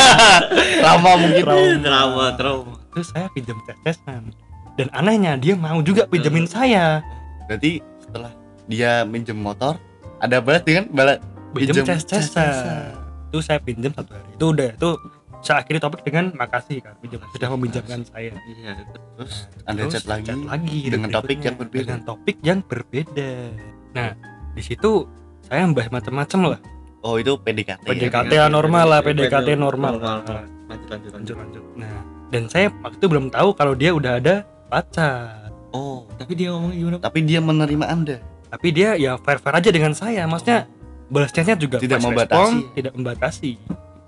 [0.89, 1.45] Lama mungkin.
[1.85, 2.27] Trauma.
[2.35, 4.31] Trauma terus saya pinjem ces-cesan.
[4.75, 7.03] Dan anehnya dia mau juga pinjemin saya.
[7.47, 7.83] Berarti
[8.69, 9.77] dia minjem motor
[10.21, 11.19] ada balas dengan balas
[11.53, 12.97] pinjem Pinjem ces-cesan.
[13.31, 14.31] itu saya pinjem satu hari.
[14.35, 14.91] Itu udah itu
[15.45, 18.33] saya akhiri topik dengan makasih kan pinjam sudah meminjamkan saya.
[18.33, 18.73] Iya
[19.17, 19.35] terus
[19.69, 21.83] anda Terus chat lagi lagi dengan topik yang berbeda.
[21.85, 23.31] dengan topik yang berbeda.
[23.93, 24.11] Nah
[24.57, 25.05] di situ
[25.45, 26.61] saya membahas macam-macam lah.
[27.05, 27.91] Oh itu PDKT ya?
[27.93, 30.01] PDKT normal lah, PDKT normal.
[30.01, 31.13] lanjut lanjut lanjut.
[31.13, 31.65] lanjut lanjut.
[31.77, 31.95] Nah
[32.33, 35.53] dan saya waktu itu belum tahu kalau dia udah ada pacar.
[35.77, 36.09] Oh.
[36.17, 38.17] Tapi dia ngomongnya gimana tapi dia menerima anda
[38.55, 40.23] tapi dia ya fair fair aja dengan saya.
[40.31, 40.71] Maksudnya
[41.11, 42.39] balas chatnya juga Tidak membatasi.
[42.39, 43.53] respon, tidak membatasi.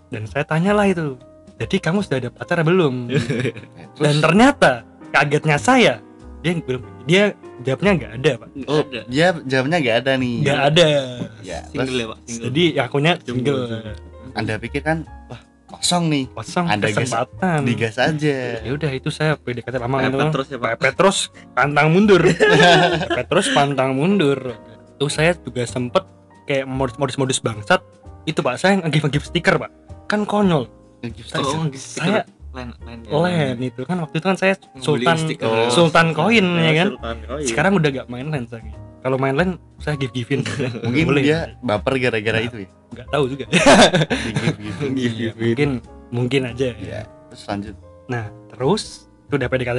[0.06, 1.18] Dan saya tanyalah itu
[1.58, 3.10] jadi kamu sudah ada pacar belum?
[4.02, 5.98] Dan ternyata kagetnya saya
[6.44, 7.34] dia belum dia
[7.66, 8.48] jawabnya nggak ada pak.
[8.70, 9.00] Oh ada.
[9.10, 10.36] dia jawabnya nggak ada nih.
[10.46, 10.88] Nggak ada.
[11.42, 11.98] Ya single terus?
[11.98, 12.44] ya pak single.
[12.46, 13.64] Jadi akunya single.
[13.66, 13.92] Jomblo.
[14.36, 16.24] anda pikir kan wah kosong nih.
[16.32, 17.60] Kosong gas- kesempatan.
[17.66, 18.36] digas aja.
[18.62, 20.70] Ya udah itu saya PDKT lama itu Pepet terus ya pak.
[20.78, 21.18] Pepet terus
[21.52, 22.22] pantang mundur.
[23.10, 24.38] Pepet terus pantang mundur.
[24.96, 26.06] Tuh saya juga sempet
[26.46, 27.82] kayak modus modus modus bangsat.
[28.24, 29.70] Itu pak saya nge-give nge-give stiker pak.
[30.06, 30.70] Kan konyol.
[31.02, 31.42] Stiker.
[31.44, 32.24] oh gitu saya
[32.56, 33.84] lain lain len itu.
[33.84, 35.46] Kan waktu itu kan saya sultan stiker.
[35.46, 35.68] Oh.
[35.68, 36.88] sultan koin ya kan?
[36.96, 37.46] Sultan koin.
[37.46, 40.42] sekarang udah gak main len lagi kalau main len saya give givein
[40.84, 41.22] mungkin Boleh.
[41.22, 42.68] dia baper gara-gara itu ya?
[42.90, 43.44] Nggak tahu juga.
[43.46, 45.70] Give gitu Iya, mungkin
[46.10, 46.74] mungkin aja.
[46.74, 47.74] Ya terus lanjut.
[48.06, 48.82] Nah terus
[49.22, 49.78] itu udah PDKT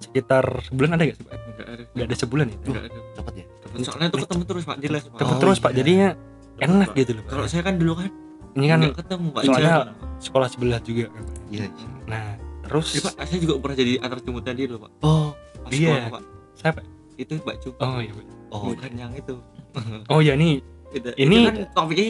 [0.00, 1.32] sekitar sebulan ada gak sih pak?
[1.34, 1.82] Nggak ada.
[1.86, 2.56] nggak ada sebulan ya?
[2.62, 2.98] Nggak ada.
[3.14, 3.44] cepet ya?
[3.82, 5.18] Soalnya itu ketemu terus pak jelas pak.
[5.18, 5.76] Cepet Oh, terus pak iya.
[5.76, 6.08] jadinya
[6.56, 6.96] enak Pak.
[6.96, 7.30] gitu loh Pak.
[7.30, 8.08] kalau saya kan dulu kan
[8.54, 9.88] ini kan ketemu pak soalnya- Pak.
[10.16, 11.66] sekolah sebelah juga kan iya
[12.06, 12.24] nah
[12.62, 14.90] terus Eh, pak saya juga pernah jadi antar jemput tadi loh pak.
[15.00, 15.34] Oh
[15.66, 16.06] Iya.
[16.08, 16.22] pak.
[16.54, 16.80] Siapa?
[17.14, 18.24] Itu mbak Cup oh iya Pak.
[18.54, 19.34] Oh bukan yang itu.
[20.12, 20.62] Oh ya ini
[20.94, 22.06] Itu- Ini- itu kan topiknya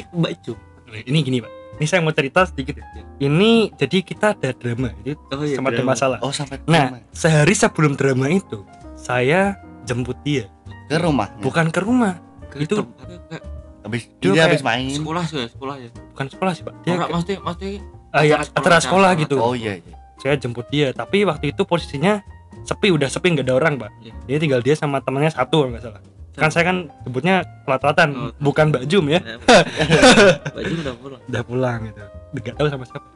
[1.08, 1.48] ini gini pak.
[1.74, 2.76] Ini saya mau cerita sedikit.
[2.78, 2.84] Ya
[3.18, 4.92] ini jadi kita ada drama.
[5.02, 5.96] Itu oh, iya, ada drama.
[5.96, 6.18] masalah.
[6.20, 7.00] Oh sampai nah rumah.
[7.10, 8.60] sehari sebelum drama itu
[8.94, 10.46] saya jemput dia.
[10.86, 11.32] Ke rumah?
[11.40, 12.20] Bukan ke rumah.
[12.52, 13.42] Ke itu- kayak
[13.82, 14.92] habis Dia habis main.
[14.92, 15.90] Sekolah sih sekolah ya?
[16.12, 16.74] Bukan sekolah sih pak.
[16.84, 17.70] Dia ke- maksudnya maksudnya
[18.12, 19.22] ah, ya, acara sekolah, acara sekolah sekolah.
[19.24, 19.36] gitu.
[19.40, 19.94] oh iya iya.
[20.20, 22.20] Saya jemput dia tapi waktu itu posisinya
[22.62, 23.90] sepi udah sepi nggak ada orang pak.
[23.98, 24.12] Iya.
[24.28, 26.00] dia tinggal dia sama temannya satu kalau nggak salah
[26.34, 28.30] kan saya kan sebutnya pelat-pelatan Oh.
[28.38, 29.20] bukan Mbak Jum ya.
[29.22, 31.20] Mbak Cup udah pulang.
[31.24, 32.02] Udah pulang gitu.
[32.34, 33.08] Nggak tahu sama siapa.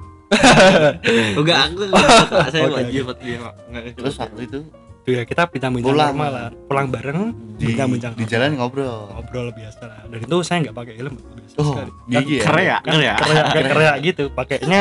[1.35, 2.81] Enggak aku enggak saya mbak.
[2.93, 4.59] Cup dia pak Nggak, terus waktu itu?
[5.03, 6.11] Tuh ya kita bincang-bincang Pulang.
[6.13, 6.49] normal lah.
[6.69, 7.19] Pulang bareng
[7.57, 9.09] di bincang-bincang di jalan ngobrol.
[9.09, 9.99] Ngobrol biasa lah.
[10.05, 11.91] Dan itu saya nggak pakai helm biasa oh sekali.
[12.13, 12.43] gigi ya?
[12.45, 14.25] Keren ya kan keren ya kereak kayak kereak gitu.
[14.31, 14.81] Pakainya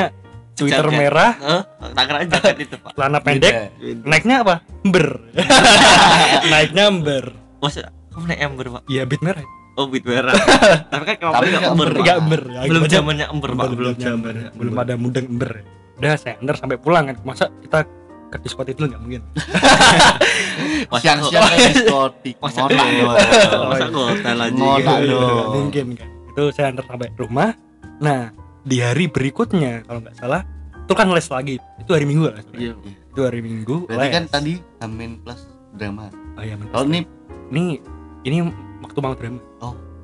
[0.54, 1.00] sweater Jaket.
[1.00, 1.32] merah.
[1.38, 1.62] Hah?
[1.96, 2.92] tak kira jaket itu pak.
[2.94, 3.54] Celana pendek.
[3.80, 4.04] Beda.
[4.04, 4.56] naiknya apa?
[4.84, 5.08] Ember.
[6.52, 7.26] Naiknya ember.
[7.58, 8.82] Masa kamu naik ember pak?
[8.90, 9.46] Iya beat merah
[9.78, 10.34] oh beat merah.
[10.92, 12.04] Tapi kan kamu Tapi nggak nggak ember ember, pak.
[12.04, 13.68] Nggak ember ya, belum gitu zamannya ember pak.
[13.78, 15.52] belum zamannya belum ada mudeng ember.
[16.02, 17.16] Udah saya antar sampai pulang kan.
[17.22, 17.80] Masa kita
[18.28, 19.22] ke diskotik dulu nggak mungkin?
[21.02, 27.10] Siang-siang ke diskotik masa hotel aja Ngotak Iya, nggak mungkin kan itu saya antar sampai
[27.18, 27.50] rumah.
[27.98, 28.30] Nah
[28.62, 30.42] di hari berikutnya kalau nggak salah
[30.86, 31.56] itu kan les lagi.
[31.80, 32.74] Itu hari minggu lah iya.
[32.84, 34.14] Itu hari minggu berarti les.
[34.14, 34.54] kan tadi
[34.84, 36.12] Amin plus drama.
[36.38, 37.08] Oh iya kalau ini
[37.50, 37.80] ini
[38.24, 38.38] ini
[38.80, 39.40] waktu mau drama.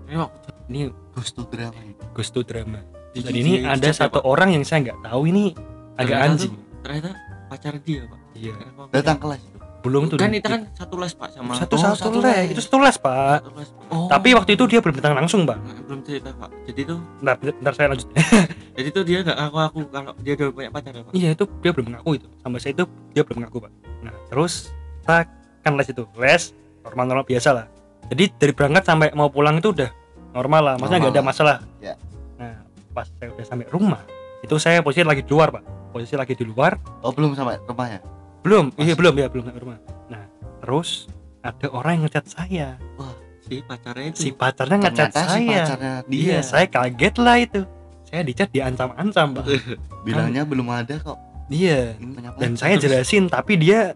[0.04, 0.80] Ini waktu ini
[1.12, 1.94] gusto drama ini.
[2.12, 2.80] Gusto drama.
[3.12, 4.26] Di- dan di- ini di- ada ya, satu Pak.
[4.26, 5.54] orang yang saya nggak tahu ini
[5.96, 6.52] agak Ternyata anjing.
[6.52, 7.10] tuh- ternyata
[7.46, 8.20] pacar dia pak.
[8.34, 8.54] Iya.
[8.90, 9.40] Datang kelas.
[9.40, 9.52] Itu
[9.84, 12.32] belum tuh kan itu kan satu les pak sama satu Oh, satu satu les.
[12.40, 12.56] les.
[12.56, 13.44] itu satu les pak.
[13.44, 13.92] Satu les Pak.
[13.92, 14.08] Oh.
[14.08, 15.60] tapi waktu itu dia belum datang langsung pak.
[15.60, 16.50] Nah, belum cerita pak.
[16.66, 18.08] Jadi tuh bentar, bentar saya lanjut.
[18.80, 21.12] Jadi tuh dia nggak ngaku aku kalau dia udah punya pacar ya pak.
[21.14, 22.28] Iya itu dia belum mengaku itu.
[22.40, 23.72] Sampai saya itu dia belum mengaku pak.
[24.02, 24.54] Nah terus
[25.02, 25.18] kita
[25.62, 26.04] kan les itu.
[26.16, 26.44] Les
[26.82, 27.66] normal normal biasa lah
[28.12, 29.90] jadi dari berangkat sampai mau pulang itu udah
[30.34, 31.56] normal lah maksudnya nggak ada masalah.
[31.80, 31.96] Ya.
[32.36, 34.02] nah pas saya udah sampai rumah
[34.44, 35.64] itu saya posisi lagi di luar pak.
[35.96, 36.76] Posisi lagi di luar.
[37.00, 38.04] Oh belum sampai rumahnya?
[38.44, 38.96] Belum iya Masih.
[39.00, 39.78] belum ya belum sampai rumah.
[40.12, 40.24] Nah
[40.60, 41.08] terus
[41.40, 42.68] ada orang yang ngechat saya.
[43.44, 45.58] Si pacarnya itu si pacarnya ngechat ternyata si saya.
[45.64, 46.20] pacarnya dia.
[46.20, 47.62] Iya saya kaget lah itu.
[48.04, 49.46] Saya dicat diancam-ancam pak.
[50.06, 51.18] Bilangnya belum ada kok.
[51.48, 51.96] Iya
[52.36, 53.96] dan saya jelasin tapi dia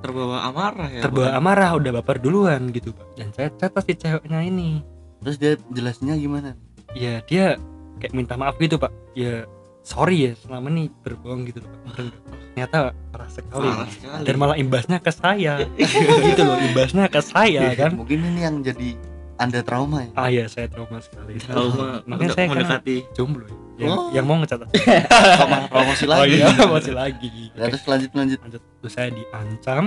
[0.00, 1.38] terbawa amarah ya terbawa Pak.
[1.38, 3.06] amarah udah baper duluan gitu pak.
[3.16, 4.80] Dan saya chat si ceweknya ini.
[5.20, 6.56] Terus dia jelasinnya gimana?
[6.96, 7.60] Ya dia
[8.00, 8.92] kayak minta maaf gitu pak.
[9.12, 9.44] Ya
[9.84, 12.12] sorry ya selama ini berbohong gitu loh pak
[12.50, 13.68] ternyata parah sekali.
[13.72, 14.22] Parah sekali.
[14.26, 15.54] dan malah imbasnya ke saya.
[16.28, 17.96] Gitu loh imbasnya ke saya kan.
[17.96, 18.98] mungkin ini yang jadi
[19.40, 20.10] anda trauma ya?
[20.12, 21.40] Ah ya saya trauma sekali.
[21.40, 22.04] Trauma.
[22.04, 23.56] Makanya saya kan mendekati jomblo ya?
[23.80, 24.08] Yang, Oh.
[24.12, 24.60] yang mau ngecat
[25.34, 26.36] trauma promosi oh lagi.
[26.36, 27.28] Iya masih lagi.
[27.50, 28.38] Ya, terus lanjut lanjut.
[28.38, 28.62] Lanjut.
[28.78, 29.84] Terus saya diancam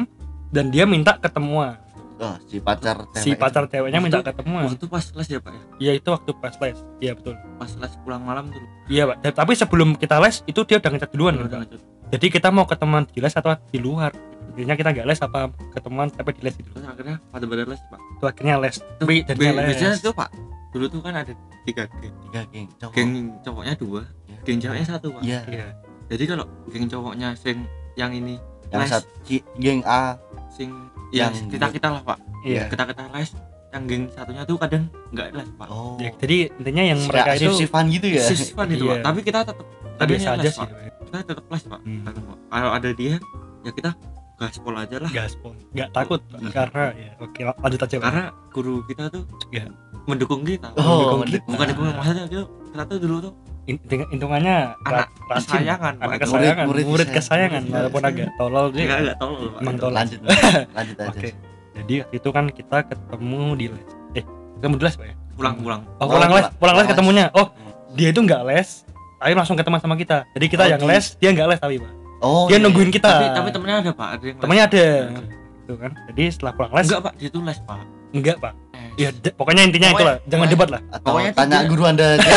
[0.50, 1.78] dan dia minta ketemuan.
[2.16, 4.64] Oh, si pacar si cewek pacar ceweknya minta Waktu- ketemuan.
[4.66, 5.62] waktu pas les ya pak ya?
[5.80, 6.78] Iya itu waktu pas les.
[7.00, 7.36] Iya betul.
[7.58, 8.64] Pas les pulang malam tuh.
[8.88, 9.18] Iya pak.
[9.22, 11.82] Dan- tapi sebelum kita les itu dia udah ngecat duluan kan, Udah lanjut.
[12.10, 14.10] jadi kita mau ketemuan di les atau di luar
[14.54, 15.40] akhirnya kita nggak les apa
[15.74, 18.00] ketemuan tapi di les itu terus akhirnya pada pada les pak?
[18.00, 18.76] Itu akhirnya les.
[19.02, 20.30] Tapi jadinya les biasanya tuh pak
[20.74, 21.34] dulu tuh kan ada
[21.66, 22.16] tiga geng.
[22.30, 22.94] Tiga geng cowok.
[22.94, 23.12] Geng
[23.42, 24.38] cowoknya dua Ya.
[24.42, 25.22] geng ceweknya satu pak.
[25.22, 25.42] Iya.
[25.50, 25.68] Iya.
[26.10, 27.58] Jadi kalau geng cowoknya sing
[27.94, 28.38] yang ini
[28.70, 29.10] yang les satu
[29.58, 30.18] geng A.
[30.50, 30.70] sing
[31.10, 32.18] yang Yang- kita kita lah pak.
[32.42, 32.70] Iya.
[32.70, 33.30] Kita kita les
[33.74, 35.68] yang geng satunya tuh kadang nggak les pak.
[35.70, 35.98] Oh.
[35.98, 38.22] Ya, jadi intinya yang mereka itu sifan gitu ya?
[38.22, 38.92] Siswan itu Iya.
[38.94, 39.66] pak tapi kita tetap
[39.98, 40.68] biasa aja sih
[41.10, 41.80] kita tetap les pak.
[41.86, 42.02] Hmm.
[42.50, 43.16] Kalau ada dia
[43.64, 43.94] ya kita
[44.44, 45.10] gaspol aja lah.
[45.10, 45.54] Gaspol.
[45.72, 46.20] Nggak takut.
[46.34, 46.50] Iya.
[46.52, 48.04] karena ya oke lanjut aja Pak.
[48.04, 49.66] karena guru kita tuh Iya.
[50.04, 50.68] mendukung kita.
[50.76, 51.46] Oh Mendukung kita.
[51.46, 55.48] bukan dukung maksudnya kita, kita tuh dulu tuh In- hitung- hitungannya Anak ra- rajin.
[55.48, 57.62] kesayangan, anak kesayangan Murid- murid, murid kesayangan.
[57.62, 57.80] disayang.
[57.80, 59.60] walaupun agak tolol dia nggak tolong pak.
[59.64, 59.96] Emang tolol.
[59.96, 61.10] Lanjut lanjut, aja.
[61.10, 61.30] Oke.
[61.74, 63.86] Jadi itu kan kita ketemu di les.
[64.14, 64.24] Eh
[64.58, 65.16] ketemu di les pak ya?
[65.34, 65.82] Pulang pulang.
[65.98, 66.46] Oh pulang les.
[66.60, 67.26] pulang- les ketemunya.
[67.32, 67.48] Oh
[67.92, 68.84] dia itu nggak les
[69.16, 70.28] tapi langsung ketemu sama kita.
[70.30, 71.92] Jadi kita Oh, yang les dia nggak les tapi pak
[72.24, 73.10] oh dia iya, nungguin kita.
[73.10, 74.08] Tapi tapi temennya ada pak?
[74.14, 74.86] Ada temennya ada.
[75.12, 75.22] Ada.
[75.60, 75.92] itu kan.
[76.08, 77.14] Jadi setelah pulang les enggak pak.
[77.16, 77.80] Dia tuh les pak.
[78.12, 78.54] Enggak pak.
[78.94, 80.16] Ya de- pokoknya intinya Pokoknya- itulah.
[80.24, 80.82] Jangan pokoknya- debat lah.
[80.92, 82.32] atau Pokoknya tanya tidak- guru anda aja.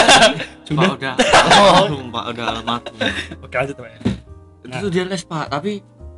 [0.62, 0.80] Sudah.
[0.80, 1.14] Pak udah.
[1.46, 2.94] Almarhum pak udah almarhum.
[3.40, 3.86] Oke lanjut pak.
[3.86, 3.98] Ya
[4.58, 4.80] itu Nah.
[4.80, 5.44] tuh dia les pak.
[5.48, 5.70] Tapi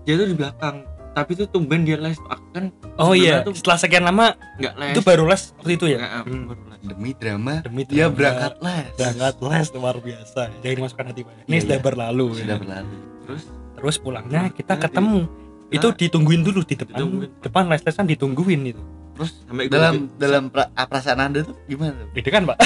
[0.02, 0.76] dia tuh di belakang.
[1.10, 2.38] Tapi tuh tumben dia les pak.
[2.50, 2.64] Kan
[2.96, 3.42] oh iya.
[3.42, 4.26] tuh- setelah sekian lama
[4.56, 4.92] nggak les.
[4.92, 5.98] itu baru les waktu itu ya?
[5.98, 6.44] Nggak, eh, Hmm.
[6.46, 6.76] baru les.
[6.80, 8.14] Demi drama demi dia drama.
[8.14, 8.86] berangkat les.
[8.94, 10.42] Berangkat les luar biasa.
[10.56, 11.32] Jangan dimasukkan hati pak.
[11.40, 11.82] Ini Iya, sudah iya.
[11.82, 12.38] berlalu ya.
[12.38, 12.96] sudah berlalu.
[13.26, 13.44] Terus
[13.78, 15.20] terus pulangnya kita Nah, ketemu.
[15.68, 16.96] Itu Nah, ditungguin dulu di depan.
[16.96, 17.30] Ditungguin.
[17.38, 18.82] depan les lesan ditungguin itu.
[19.14, 22.08] Terus sampai guru dalam ki- dalam pra- ah, perasaan anda tuh gimana tuh?
[22.14, 22.56] itu kan pak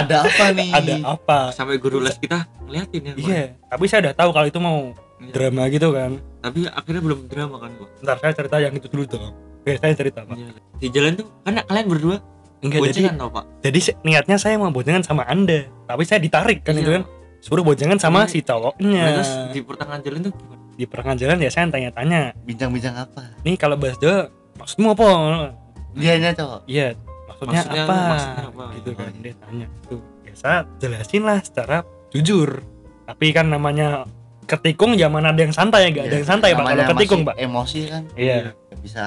[0.00, 0.70] ada apa nih?
[0.70, 1.38] Ada apa?
[1.50, 4.78] Sampai guru les kita ngeliatin ya iya tapi saya udah tahu kalau itu mau
[5.18, 5.30] Iya.
[5.30, 6.18] drama gitu kan.
[6.40, 9.36] Tapi akhirnya belum drama kan pak ntar saya cerita yang itu dulu dong.
[9.60, 10.50] Oke, saya cerita pak Iya.
[10.74, 12.16] di jalan tuh kan kalian berdua
[12.58, 13.44] enggak jadi tau pak?
[13.60, 16.80] jadi niatnya saya mau boncengan sama anda tapi saya ditarik kan Iya.
[16.80, 17.02] itu kan
[17.42, 18.30] suruh boncengan sama Iya.
[18.30, 19.02] si cowoknya.
[19.02, 20.60] Nah, terus di pertengahan jalan tuh gimana?
[20.72, 22.20] di pertengahan jalan ya saya tanya-tanya.
[22.40, 23.22] Bincang-bincang apa?
[23.42, 25.08] Nih kalau bahas Jawa maksudmu apa?
[25.92, 26.60] Dianya cowok?
[26.64, 27.96] Iya maksudnya, Maksudnya- apa?
[28.08, 28.64] maksudnya apa?
[28.72, 29.20] gitu Oh, kan iya.
[29.20, 29.66] dia tanya.
[29.84, 31.76] Tuh biasa jelasin lah secara
[32.08, 32.50] jujur.
[33.04, 34.06] Tapi kan namanya
[34.44, 35.90] ketikung ya mana ada yang santai?
[35.90, 37.34] Nggak ada Iya, yang santai pak kalau ketikung pak.
[37.36, 38.02] emosi kan?
[38.14, 38.54] Iya.
[38.64, 39.04] Nggak bisa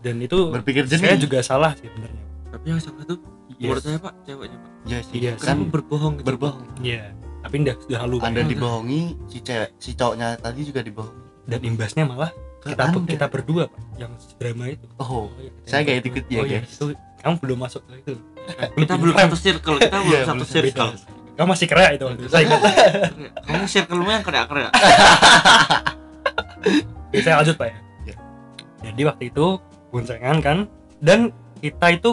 [0.00, 1.12] dan itu berpikir jernih.
[1.12, 2.24] saya juga salah sih sebenarnya.
[2.50, 3.18] Tapi yang salah tuh
[3.54, 3.60] Yes.
[3.62, 4.70] menurut saya pak ceweknya pak.
[4.84, 5.14] Iya sih.
[5.16, 6.66] Iya, kan berbohong gitu, berbohong.
[6.80, 7.14] Iya
[7.44, 8.26] tapi udah sudah halu Pak.
[8.26, 8.48] anda Iya.
[8.50, 11.22] dibohongi si cewek si cowoknya tadi juga dibohongi.
[11.44, 13.04] Dan imbasnya malah ke kita anda.
[13.04, 14.86] kita berdua pak yang drama itu.
[14.96, 16.08] Oh iya, saya kita gak berdua.
[16.08, 16.72] ikut ya oh, iya, guys.
[16.72, 16.86] itu
[17.20, 18.14] kamu belum masuk ke itu.
[18.74, 20.90] Kita belum satu circle kita belum Iya, satu circle.
[21.34, 22.24] kamu masih kera itu itu.
[22.30, 22.60] saya ingat.
[23.50, 24.22] Kamu circle lu yang
[27.10, 27.76] Oke, saya lanjut pak ya.
[28.04, 28.14] Iya.
[28.84, 29.46] jadi waktu itu
[29.90, 30.58] boncengan kan
[30.98, 32.10] dan kita itu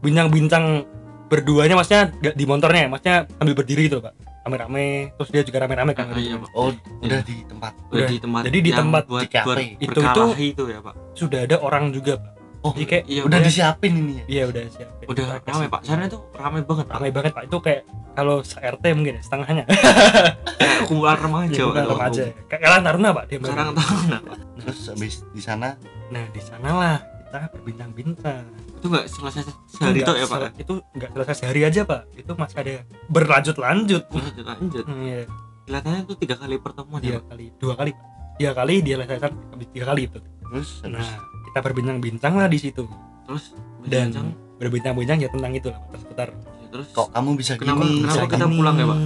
[0.00, 0.84] bincang-bincang
[1.26, 4.12] berduanya maksudnya nggak di motornya maksudnya sambil berdiri gitu pak
[4.44, 6.12] rame-rame terus dia juga rame-rame kan.
[6.12, 6.48] Ah, iya, Pak.
[6.52, 6.68] oh
[7.00, 7.72] udah di tempat.
[7.88, 10.94] Udah di tempat Jadi di tempat buat, di buat Itu- berkelahi itu ya pak?
[11.16, 12.32] sudah ada orang juga pak.
[12.64, 13.44] Oh jadi kayak iya udah udah.
[13.44, 14.24] disiapin ini ya?
[14.24, 15.80] Iya udah siap udah Kita rame pak.
[15.84, 16.94] Sana tuh rame banget pak.
[16.96, 17.42] Rame banget pak.
[17.44, 17.80] Itu kayak
[18.14, 19.64] kalau se-RT mungkin ya, setengahnya.
[20.60, 21.84] Kayak kumpulan remaja Iya, Pak.
[21.88, 23.86] remaja kayak kalian taruna pak dia nah pak.
[24.60, 25.68] Terus habis di sana?
[26.08, 27.00] Nah di sanalah
[27.34, 28.44] kita berbincang-bincang.
[28.78, 30.54] Itu nggak selesai sehari itu ya pak?
[30.54, 32.06] itu nggak selesai sehari aja pak.
[32.14, 32.72] Itu masih ada
[33.10, 34.02] berlanjut-lanjut.
[34.06, 35.26] Lanjut lanjut iya.
[35.66, 37.34] Kelihatannya tuh tiga kali pertemuan tiga ya pak?
[37.34, 38.06] kali dua kali Pak.
[38.38, 40.18] tiga kali dia lesesan habis tiga kali itu.
[40.22, 40.94] Terus terus?
[40.94, 41.10] nah
[41.50, 42.86] kita berbincang-bincang lah di situ.
[43.26, 43.44] Terus
[43.90, 44.28] dan bincang,
[44.62, 46.28] berbincang-bincang ya tentang itu lah seputar.
[46.30, 46.88] Ya, terus?
[46.94, 48.06] Kok kamu bisa Kenapa- gini?
[48.06, 48.56] Kenapa bisa kita gini?
[48.62, 48.98] pulang ya, Pak?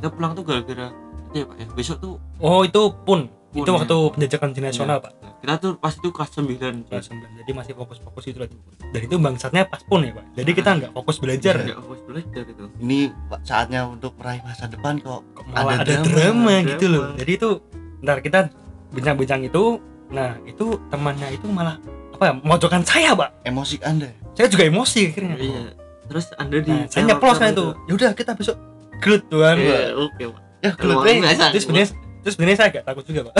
[0.00, 0.88] kita pulang tuh gara-gara
[1.34, 1.66] itu ya pak ya?
[1.74, 3.74] Besok tuh oh itu pun, Pun, itu ya.
[3.74, 5.12] waktu penjajakan di nasional pak
[5.44, 8.48] kita tuh pas itu kelas 9 kelas 9 jadi masih fokus-fokus itu lah
[8.96, 10.24] dan itu bangsatnya pas pun ya pak.
[10.40, 11.60] Jadi kita nggak fokus belajar.
[11.60, 12.64] Nggak fokus belajar itu.
[12.80, 15.20] Ini Pak, saatnya untuk meraih masa depan kok.
[15.36, 17.04] Kok Ada ada, drama, drama, ada gitu loh.
[17.18, 17.50] jadi itu
[18.00, 18.48] ntar kita
[18.96, 19.82] bincang-bincang itu.
[20.08, 21.76] Nah itu temannya itu malah
[22.16, 23.44] apa ya mojokan saya pak.
[23.44, 24.08] Emosi anda.
[24.32, 25.36] Saya juga emosi akhirnya.
[25.36, 25.62] Iya.
[26.08, 27.66] Terus anda di nah, saya nyeplos kan itu?
[27.84, 28.56] ya udah kita besok
[29.02, 30.40] gelut tuh kan iya oke pak.
[30.64, 31.52] Ya keluar biasa.
[31.52, 31.88] terus sebenarnya
[32.24, 33.34] terus sebenarnya saya agak takut juga pak.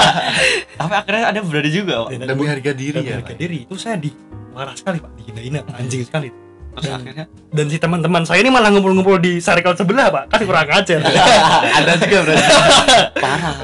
[0.80, 2.08] Tapi akhirnya ada berani juga pak?
[2.10, 3.38] Dan- demi harga diri ya harga Pak.
[3.38, 3.58] diri.
[3.62, 4.10] Itu saya di
[4.50, 5.10] marah sekali pak.
[5.14, 5.76] Dihina-hina Pak.
[5.76, 6.28] anjing sekali.
[6.76, 7.24] Terus Dan- akhirnya?
[7.52, 10.24] dan si teman-teman saya ini malah ngumpul-ngumpul di circle sebelah pak.
[10.28, 10.98] Kan kurang ajar
[11.78, 12.44] ada juga berarti.
[13.24, 13.54] Parah.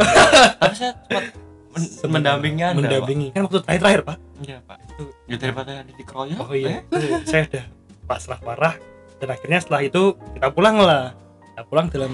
[0.60, 1.24] Tapi saya sempat
[1.72, 3.28] men- mendampingi anda mendampingi.
[3.32, 4.16] Kan waktu terakhir-terakhir pak.
[4.16, 4.44] Pak.
[4.44, 4.76] iya pak.
[4.84, 6.84] Itu ya daripada anda dikeroyok oh iya.
[6.88, 7.64] Eh, saya udah
[8.04, 8.74] pasrah parah
[9.16, 11.16] dan akhirnya setelah itu kita pulang lah.
[11.52, 12.12] Kita pulang dalam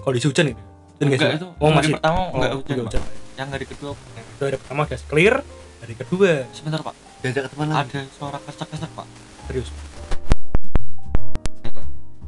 [0.00, 0.60] kondisi hujan itu
[0.94, 1.38] dan enggak sih?
[1.38, 2.86] itu oh masih pertama oh, enggak hujan, juga Pak.
[2.88, 3.02] hujan
[3.34, 5.34] yang hari kedua itu hari pertama gas clear
[5.82, 6.94] hari kedua sebentar pak.
[7.20, 7.88] Diajak ke teman lagi.
[7.88, 9.06] Ada suara kesek-kesek pak.
[9.48, 9.68] Serius.
[11.60, 11.70] Ya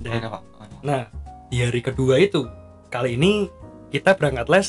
[0.02, 0.42] Dan- ada pak.
[0.82, 1.02] Nah
[1.48, 2.44] di hari kedua itu
[2.88, 3.48] kali ini
[3.88, 4.66] kita berangkat les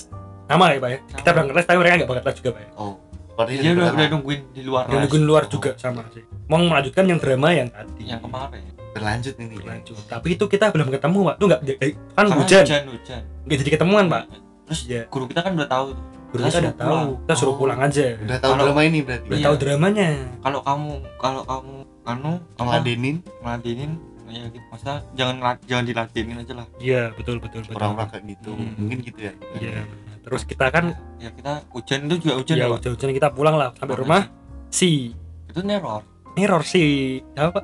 [0.47, 0.99] sama ya pak ya?
[1.13, 1.35] Kita Sama.
[1.35, 2.69] berangkat les tapi mereka nggak berangkat les juga pak ya?
[2.75, 2.93] Oh
[3.27, 5.01] seperti dia udah, udah nungguin di luar udah les.
[5.05, 6.23] nungguin luar Oh, juga sama sih.
[6.47, 8.03] Mau melanjutkan yang drama yang tadi.
[8.03, 9.95] Yang kemarin berlanjut ini berlanjut.
[10.09, 11.35] Tapi itu kita belum ketemu pak.
[11.37, 12.63] Tuh nggak eh, kan Karena hujan.
[12.65, 14.23] hujan hujan nggak jadi ketemuan pak.
[14.67, 15.01] Terus Iya.
[15.07, 15.85] guru kita kan udah tahu
[16.27, 16.99] guru Kita udah tahu.
[17.23, 17.57] kita suruh Oh.
[17.57, 18.19] pulang aja.
[18.19, 19.27] Udah tahu drama ini berarti?
[19.31, 19.45] Udah Iya.
[19.47, 20.09] tahu dramanya.
[20.43, 22.61] Kalau kamu kalau kamu anu apa?
[22.67, 23.91] Ngeladenin ngeladenin
[24.27, 24.65] ya gitu.
[24.67, 26.67] Masa jangan jangan diladenin aja lah.
[26.77, 27.79] Iya betul betul betul.
[27.79, 28.51] Orang-orang kayak gitu.
[28.51, 28.75] Hmm.
[28.75, 29.33] mungkin gitu ya.
[29.55, 29.87] Iya.
[30.27, 30.91] Terus kita kan
[31.23, 34.27] ya kita hujan itu juga hujan ya ya, hujan-hujan kita pulang lah sampai rumah.
[34.67, 35.15] Sih?
[35.15, 35.47] si.
[35.47, 36.03] Itu neror.
[36.35, 36.83] Error si
[37.33, 37.63] apa?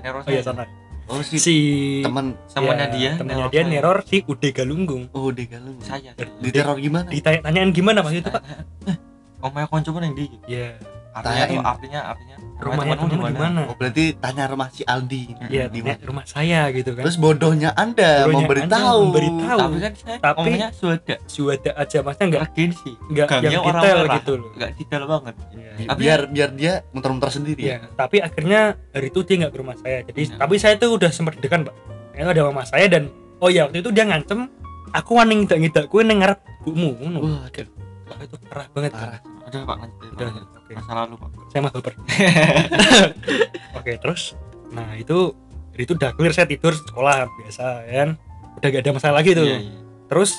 [0.00, 0.62] Neror oh iya sana
[1.08, 1.54] oh si si
[2.00, 2.36] teman.
[2.50, 3.10] temannya ya, dia.
[3.20, 5.12] temannya dia neror si Ude Galunggung.
[5.12, 6.16] Oh deh kalau saya.
[6.40, 7.08] Diteror gimana?
[7.12, 8.42] Ditanya-tanyain gimana pas itu pak?
[8.90, 8.96] Eh
[9.44, 10.72] omanya konco mana yang di ya
[11.14, 15.64] artinya tuh artinya artinya rumahnya temenmu di mana oh berarti tanya rumah si Aldi ya
[15.66, 19.58] di mana rumah saya gitu kan terus bodohnya anda Bodohnya memberitahu Anda memberitahu.
[19.60, 23.74] tapi kan saya Tapi- omanya sudah sudah aja maksudnya nggak agensi nggak Gangnya yang orang
[23.78, 24.16] detail merah.
[24.16, 25.70] gitu loh nggak detail banget Iya.
[25.74, 29.58] Bi- Tapi- biar biar dia muter-muter sendiri Iya, tapi akhirnya hari itu dia nggak ke
[29.58, 29.98] rumah saya.
[30.04, 30.34] Jadi, Iya.
[30.36, 31.74] tapi saya tuh udah sempat dekan, Pak.
[32.12, 34.46] Itu ada mama saya dan oh ya waktu itu dia ngancem
[34.90, 36.94] aku waning ngidak ngidak kue neng ngarep bumu.
[36.96, 37.18] Ngono.
[37.20, 37.66] wah aduh,
[38.04, 38.92] Wah, itu parah banget.
[38.92, 39.22] parah Pak.
[39.44, 40.28] udah pak lanjut Udah,
[40.64, 40.72] Oke.
[40.74, 41.92] masa lalu pak Saya mah baper.
[43.78, 44.32] Oke, terus
[44.68, 45.36] nah itu
[45.74, 48.08] itu udah clear saya tidur sekolah biasa kan.
[48.56, 49.44] Udah gak ada masalah lagi tuh.
[49.44, 49.74] Iya, iya.
[50.06, 50.30] Terus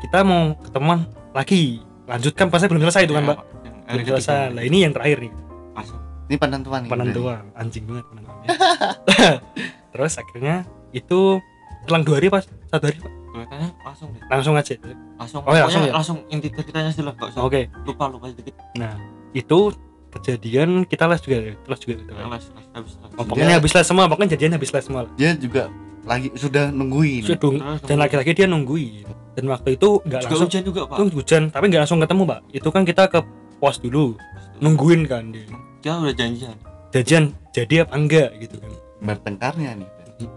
[0.00, 1.80] kita mau ketemuan lagi.
[2.04, 3.38] Lanjutkan pasnya belum selesai itu kan, Iya, Pak.
[3.42, 4.10] Belum ketiga.
[4.14, 4.52] selesai.
[4.52, 5.32] Lah ini yang terakhir nih.
[5.72, 5.98] Masuk.
[6.22, 8.46] ini penentuan penentuan anjing banget penentuannya
[9.92, 11.40] terus akhirnya itu
[11.82, 13.12] selang dua hari pas satu hari Pak.
[13.32, 14.74] Kelihatannya langsung deh langsung aja
[15.18, 15.92] langsung Oh, iya, pokoknya langsung ya?
[15.92, 18.96] langsung inti ceritanya sih lah nggak usah oke lupa lupa sedikit nah
[19.32, 19.72] itu
[20.12, 22.24] kejadian kita les juga ya les juga gitu kan.
[22.28, 23.10] les les habis les.
[23.16, 25.00] Oh, pokoknya Dia- habis les semua pokoknya jadian habis les semua.
[25.08, 25.12] Lah.
[25.16, 25.62] dia juga
[26.04, 27.22] lagi sudah nungguin.
[27.24, 27.56] Sudah dong.
[27.58, 29.06] Terus dan laki-laki dia nungguin.
[29.32, 30.96] Dan waktu itu nggak juga langsung hujan juga pak.
[31.00, 32.40] Itu hujan tapi nggak langsung ketemu pak.
[32.52, 33.20] Itu kan kita ke
[33.56, 34.18] pos dulu
[34.60, 35.48] nungguin kan dia.
[35.80, 36.56] Dia udah janjian.
[36.92, 37.24] Jajan
[37.56, 38.70] jadi apa enggak gitu kan.
[39.00, 39.88] Bertengkarnya nih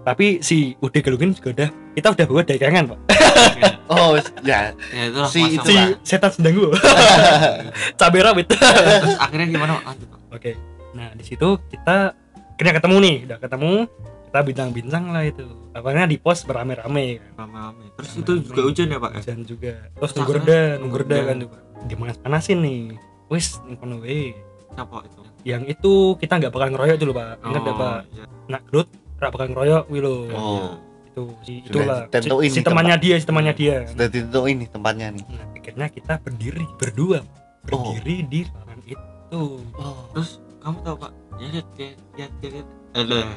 [0.03, 2.99] tapi si Ude Galungin juga udah kita udah bawa dagangan pak
[3.93, 6.73] oh ya ya itulah Si itu si setan sedang gua
[7.99, 9.83] cabai rawit terus akhirnya gimana Pak?
[9.91, 10.51] lanjut pak Oke.
[10.91, 12.11] Nah, di situ kita
[12.55, 13.73] akhirnya ketemu nih, udah ketemu.
[14.27, 15.47] Kita bincang-bincang lah itu.
[15.71, 17.47] Awalnya di pos beramai-ramai kan.
[17.47, 19.73] rame-rame terus itu juga hujan ya pak ya Hujan juga.
[19.95, 21.49] Terus nunggu reda, nunggu reda nunggu kan tuh.
[21.55, 21.61] Pak.
[21.87, 22.81] Dimanas-panasin nih.
[23.31, 24.35] Wis, kono wae.
[24.75, 27.31] siapa itu Yang itu kita nggak bakal ngeroyok dulu, Pak.
[27.47, 27.99] Ingat ya, Pak?
[28.11, 28.25] iya.
[28.51, 30.15] Nak gelut, nggak bakal ngeroyok wih lo.
[30.31, 30.69] oh.
[31.07, 32.11] Itu si itulah.
[32.11, 33.87] Si, si temannya dia, si temannya dia.
[33.87, 35.23] sudah ditentuin nih tempatnya nih.
[35.25, 37.19] Nah, akhirnya kita berdiri berdua.
[37.63, 38.99] Berdiri di lapangan itu.
[39.31, 40.03] oh.
[40.11, 41.11] Terus kamu tahu pak?
[41.35, 42.67] Ya lihat lihat lihat lihat.
[42.95, 43.27] Aduh,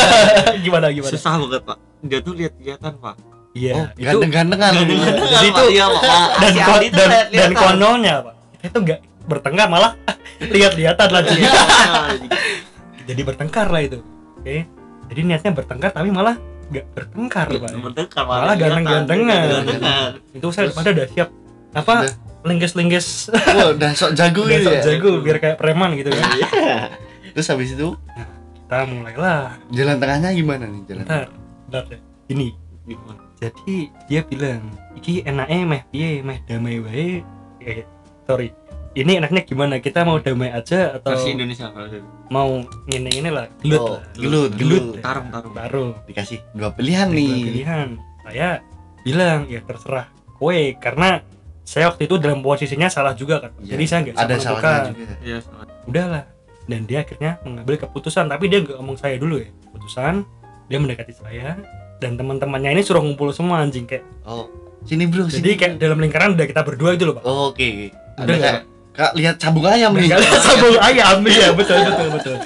[0.64, 1.12] gimana gimana?
[1.12, 1.78] susah banget pak.
[2.04, 3.16] Dia tuh lihat lihatan pak.
[3.54, 6.02] Iya, oh itu ganteng-gantengan Jadi itu- iya pak.
[6.34, 8.34] dan, Si ko- Aldi tuh dan, dan konyolnya pak.
[8.50, 9.92] Kita itu nggak bertengkar malah
[10.54, 11.50] lihat-lihatan lagi Iya,
[13.06, 14.00] jadi bertengkar lah itu.
[14.40, 17.70] Oke jadi niatnya bertengkar tapi malah nggak bertengkar pak.
[17.76, 19.46] bertengkar Malah ganteng-gantengan.
[19.52, 20.10] Gantengan.
[20.32, 21.28] itu saya pada udah siap.
[21.76, 21.94] Apa?
[22.44, 24.82] Lengges-lengges Wah, udah sok jago gitu sok ya?
[24.84, 26.24] jago biar kayak preman gitu kan.
[27.32, 27.96] Terus habis itu?
[28.64, 29.56] Kita mulailah.
[29.72, 31.26] Jalan tengahnya gimana nih jalan bentar
[31.68, 32.00] bentar deh.
[32.28, 32.48] Ini
[32.84, 33.20] Gimana?
[33.40, 33.76] jadi
[34.08, 34.60] dia bilang
[34.92, 37.08] iki enaknya meh piye meh damai wae.
[37.64, 37.84] Eh
[38.24, 38.52] sorry
[38.94, 39.78] ini enaknya gimana?
[39.78, 41.98] Kita mau damai aja atau versi Indonesia versi
[42.30, 43.50] mau ini ini lah.
[43.60, 44.98] Gelut Oh, gelut, gelut.
[44.98, 45.52] tarung tarung.
[45.52, 47.42] Taruh dikasih dua pilihan Dua nih.
[47.44, 47.88] pilihan.
[48.22, 48.48] Saya
[49.02, 50.06] bilang ya terserah.
[50.34, 51.20] Kowe karena
[51.62, 53.52] saya waktu itu dalam posisinya salah juga kan.
[53.58, 55.14] Iya, jadi saya nggak ada salahnya juga.
[55.20, 55.66] Iya salah.
[55.84, 56.24] udahlah.
[56.64, 58.24] Dan dia akhirnya mengambil keputusan.
[58.26, 59.48] Tapi dia nggak ngomong saya dulu ya.
[59.68, 60.24] Keputusan
[60.66, 61.58] dia mendekati saya.
[61.98, 64.50] Dan teman-temannya ini suruh ngumpul semua anjing kayak oh
[64.84, 65.56] sini bro jadi sini.
[65.56, 67.24] kayak dalam lingkaran udah kita berdua itu loh pak.
[67.24, 67.88] Oh, oke.
[68.14, 68.62] Ada Udah kayak
[68.94, 72.36] kak lihat cabung ayam nih ada sambung ayam ya betul betul betul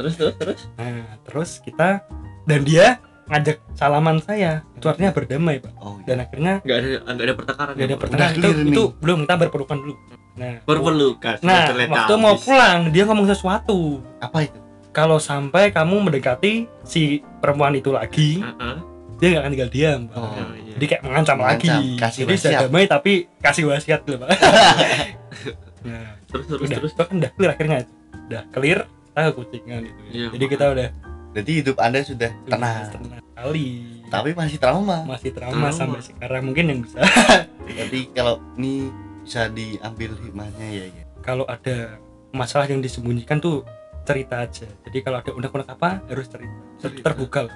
[0.00, 2.00] terus terus terus nah terus kita
[2.48, 6.04] dan dia ngajak salaman saya itu artinya berdamai pak oh iya.
[6.08, 8.72] dan akhirnya nggak ada nggak ada pertengkaran nggak ada ya, pertengkaran itu, nih.
[8.72, 9.94] itu belum kita berpelukan dulu
[10.40, 12.44] nah berpelukan nah waktu mau habis.
[12.48, 13.78] pulang dia ngomong sesuatu
[14.18, 14.58] apa itu
[14.90, 18.76] kalau sampai kamu mendekati si perempuan itu lagi Heeh.
[19.20, 20.26] dia nggak akan tinggal diam pak Oh.
[20.26, 20.74] Oh, iya.
[20.80, 22.62] jadi kayak mengancam, Mengancam, lagi kasih jadi sudah wasiat.
[22.66, 24.28] damai tapi kasih wasiat gitu pak
[25.84, 26.78] nah terus terus udah.
[26.78, 26.92] terus?
[26.94, 27.78] Kan udah clear akhirnya
[28.28, 30.00] udah clear kita ke kucingan gitu.
[30.12, 30.88] Iya, jadi kita udah
[31.30, 32.90] jadi hidup anda sudah tenang.
[32.90, 33.68] Tenang kali
[34.10, 35.06] tapi masih trauma.
[35.06, 35.70] Masih trauma Trauma.
[35.70, 36.98] sampai sekarang mungkin yang bisa.
[37.78, 38.90] Jadi kalau ini
[39.22, 41.04] bisa diambil hikmahnya ya ya.
[41.22, 42.02] Kalau ada
[42.34, 43.62] masalah yang disembunyikan tuh
[44.02, 44.66] cerita aja.
[44.66, 47.06] Jadi kalau ada unek-unek apa harus cerita, Cerita.
[47.06, 47.46] terbuka.
[47.46, 47.54] Lah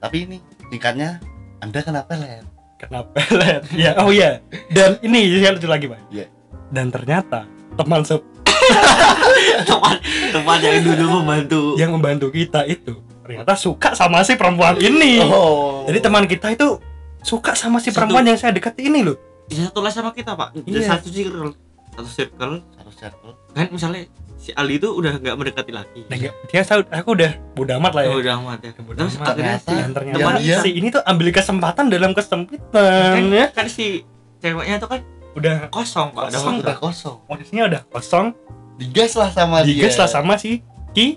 [0.00, 0.38] tapi ini
[0.72, 1.20] singkatnya
[1.60, 2.48] anda kenapa len
[2.80, 3.62] kena pelet.
[3.84, 4.40] Ya oh iya.
[4.72, 6.00] Dan ini saya lucu lagi pak.
[6.08, 6.26] Iya.
[6.72, 8.16] Dan ternyata teman se
[9.68, 9.96] teman
[10.32, 11.60] teman yang dulu membantu.
[11.76, 15.22] Yang membantu kita itu ternyata suka sama si perempuan ini.
[15.22, 15.84] Oh.
[15.84, 16.80] Jadi teman kita itu
[17.20, 19.16] suka sama si Satu- perempuan yang saya dekati ini loh.
[19.44, 20.56] Bisa satu les sama kita pak.
[20.56, 20.88] Jadi Iya.
[20.88, 21.50] satu circle.
[21.92, 23.32] Satu circle satu circle.
[23.52, 24.02] Kan misalnya
[24.36, 26.02] si Ali itu udah nggak mendekati lagi.
[26.08, 28.10] Nah, dia saya aku udah bodoh amat lah ya.
[28.10, 28.70] Oh, udah amat ya.
[28.76, 29.26] Bodo terus amat.
[29.32, 33.46] Ternyata- si dan ternyata Teman dia- si ini tuh ambil kesempatan dalam kan, kesempitan ya.
[33.50, 34.02] kan si
[34.40, 35.00] ceweknya tuh kan
[35.32, 37.16] udah kosong Kosong, udah kosong.
[37.24, 38.26] Posisinya udah kosong.
[38.74, 41.16] Digas lah sama digas dia lah sama si Ki.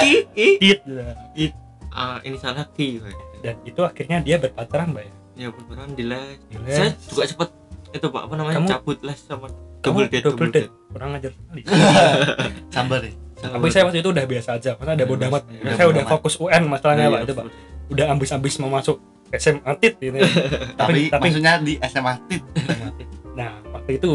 [0.00, 0.80] I i Kit
[1.88, 3.04] Ah, ini salah ki
[3.40, 5.12] dan itu akhirnya dia berpacaran mbak ya?
[5.34, 6.72] Ya berperan di les Di les.
[6.72, 7.48] saya juga sempet
[7.90, 9.46] itu pak apa namanya Kamu- cabut les sama
[9.80, 10.70] double date double date.
[10.88, 11.62] Kurang ajar sekali.
[12.74, 13.12] sabar ya.
[13.36, 14.70] Tapi saya waktu itu udah biasa aja.
[14.72, 15.42] Karena ada bodoh amat.
[15.74, 17.20] Saya udah fokus UN masalahnya Iya, pak.
[17.22, 17.46] Itu pak.
[17.90, 18.96] udah ambis-ambis mau masuk
[19.32, 20.16] SMA tit gitu
[20.76, 22.40] tapi, tapi maksudnya di SMA tit
[23.82, 24.12] waktu itu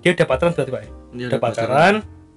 [0.00, 0.82] dia udah pacaran berarti pak?
[0.82, 1.94] Ya Dia udah pacaran.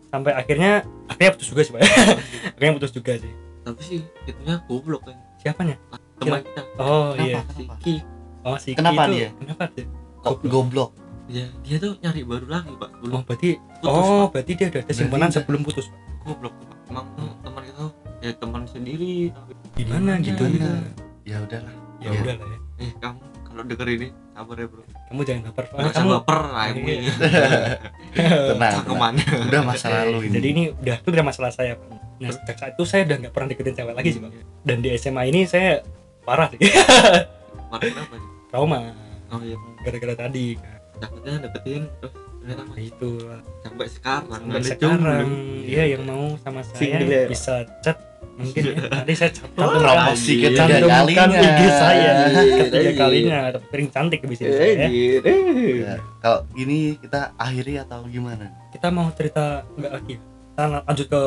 [0.08, 0.72] sampai akhirnya
[1.06, 1.82] akhirnya putus juga sih pak.
[2.56, 3.34] Akhirnya putus juga sih.
[3.62, 5.76] Tapi sih itunya goblok kan siapanya?
[6.18, 7.22] Teman kita oh Kenapa?
[7.22, 7.76] iya si Kenapa?
[7.78, 7.96] Ki.
[8.42, 9.30] Oh si Ki Kenapa itu- dia?
[9.36, 9.86] kenapa dia?
[10.18, 10.92] Kok goblok.
[11.28, 13.50] Dia dia tuh nyari baru lagi pak oh belum berarti
[13.84, 14.28] putus oh pak.
[14.32, 16.00] berarti dia udah ada simpanan sebelum putus pak?
[16.24, 16.78] Goblok pak.
[16.88, 17.86] Emang tuh teman kita
[18.18, 20.40] ya teman sendiri tapi gimana gitu?
[20.40, 20.56] Gimana?
[20.56, 20.72] gitu
[21.26, 21.76] ya udahlah.
[21.98, 22.20] Ya Iya.
[22.22, 22.60] udah lah ya.
[22.80, 26.40] Eh kamu kalau denger ini sabar ya bro kamu jangan baper nggak usah kamu baper
[26.52, 26.76] lah Iya.
[26.76, 26.94] ini.
[28.18, 28.74] Tenang, tenang.
[28.82, 29.14] cangkeman
[29.48, 30.34] udah masa lalu ini.
[30.36, 31.88] Jadi ini udah itu udah masalah saya Pak.
[32.18, 34.32] nah sejak saat itu saya udah nggak pernah deketin cewek lagi sih pak.
[34.66, 35.86] Dan di SMA ini saya
[36.26, 36.60] parah sih.
[37.68, 38.30] Kemarin kenapa sih?
[38.50, 38.80] Trauma.
[39.30, 40.48] Oh iya gara-gara tadi.
[40.98, 42.14] Takutnya deketin terus
[42.48, 43.12] nah, itu.
[43.62, 45.28] sampai sekarang sampai sekarang.
[45.68, 47.98] Dia yang mau sama saya Single ya, bisa chat
[48.38, 52.12] mungkin ya nanti saya Wah, cantumkan promosi Iya, ketiga cantumkan IG saya.
[52.30, 52.92] Iya, ketiga iya.
[52.94, 54.88] kalinya atau piring cantik di sini saya.
[54.88, 58.46] Ya, kalau gini kita akhiri atau gimana?
[58.70, 60.22] Kita mau cerita enggak lagi ya?
[60.58, 61.22] kita lanjut ke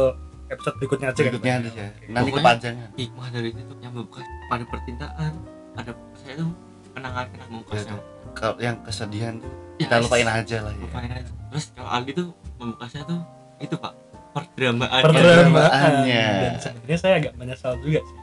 [0.50, 1.62] episode berikutnya aja kan, berikutnya Pak?
[1.62, 1.84] aja.
[1.86, 2.88] Ya nanti kepanjangan.
[2.98, 4.20] hikmah dari itu yang membuka
[4.50, 5.32] pada percintaan
[5.78, 6.50] ada saya tuh
[6.90, 7.94] kenangan kenangan memukasnya
[8.34, 10.82] kalau yang kesedihan tuh Ya, kita lupain aja lah ya.
[10.84, 11.30] Lupain aja.
[11.30, 12.28] Terus kalau Aldi tuh
[12.60, 13.20] memukasnya tuh
[13.64, 13.92] itu pak
[14.30, 16.26] perdramaan perdramaan Perdramaannya.
[16.38, 18.16] dan sebenarnya saya agak menyesal juga sih.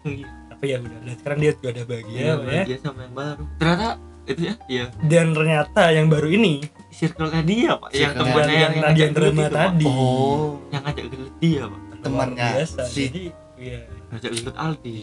[0.50, 2.62] Tapi ya udah dan sekarang dia juga udah bahagia Iya, ya.
[2.64, 3.44] dia sama yang baru.
[3.56, 3.88] Ternyata
[4.22, 4.84] itu ya iya.
[5.02, 6.52] Dan ternyata yang baru ini
[6.90, 7.90] circle-nya dia pak.
[7.90, 9.86] Yang temannya yang yang tadi yang drama tadi.
[9.86, 10.60] Oh.
[10.68, 11.80] Yang ngajak gelut dia pak.
[12.00, 12.80] Temannya biasa.
[12.84, 13.22] si- jadi
[13.56, 13.78] iya.
[14.10, 14.98] Ngajak gelut Aldi.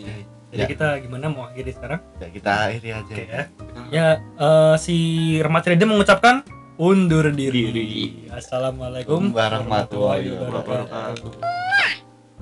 [0.47, 0.65] Jadi Ya.
[0.65, 1.99] kita gimana mau akhiri sekarang?
[2.15, 3.03] Ya kita akhiri aja.
[3.11, 3.41] Oke ya.
[3.89, 4.07] Ya
[4.37, 4.95] eh, si
[5.37, 6.45] remaja Rede mengucapkan
[6.77, 7.85] undur diri, Diri.
[8.29, 11.25] assalamualaikum warahmatullahi wabarakatuh.
[11.25, 12.06] wabarakatuh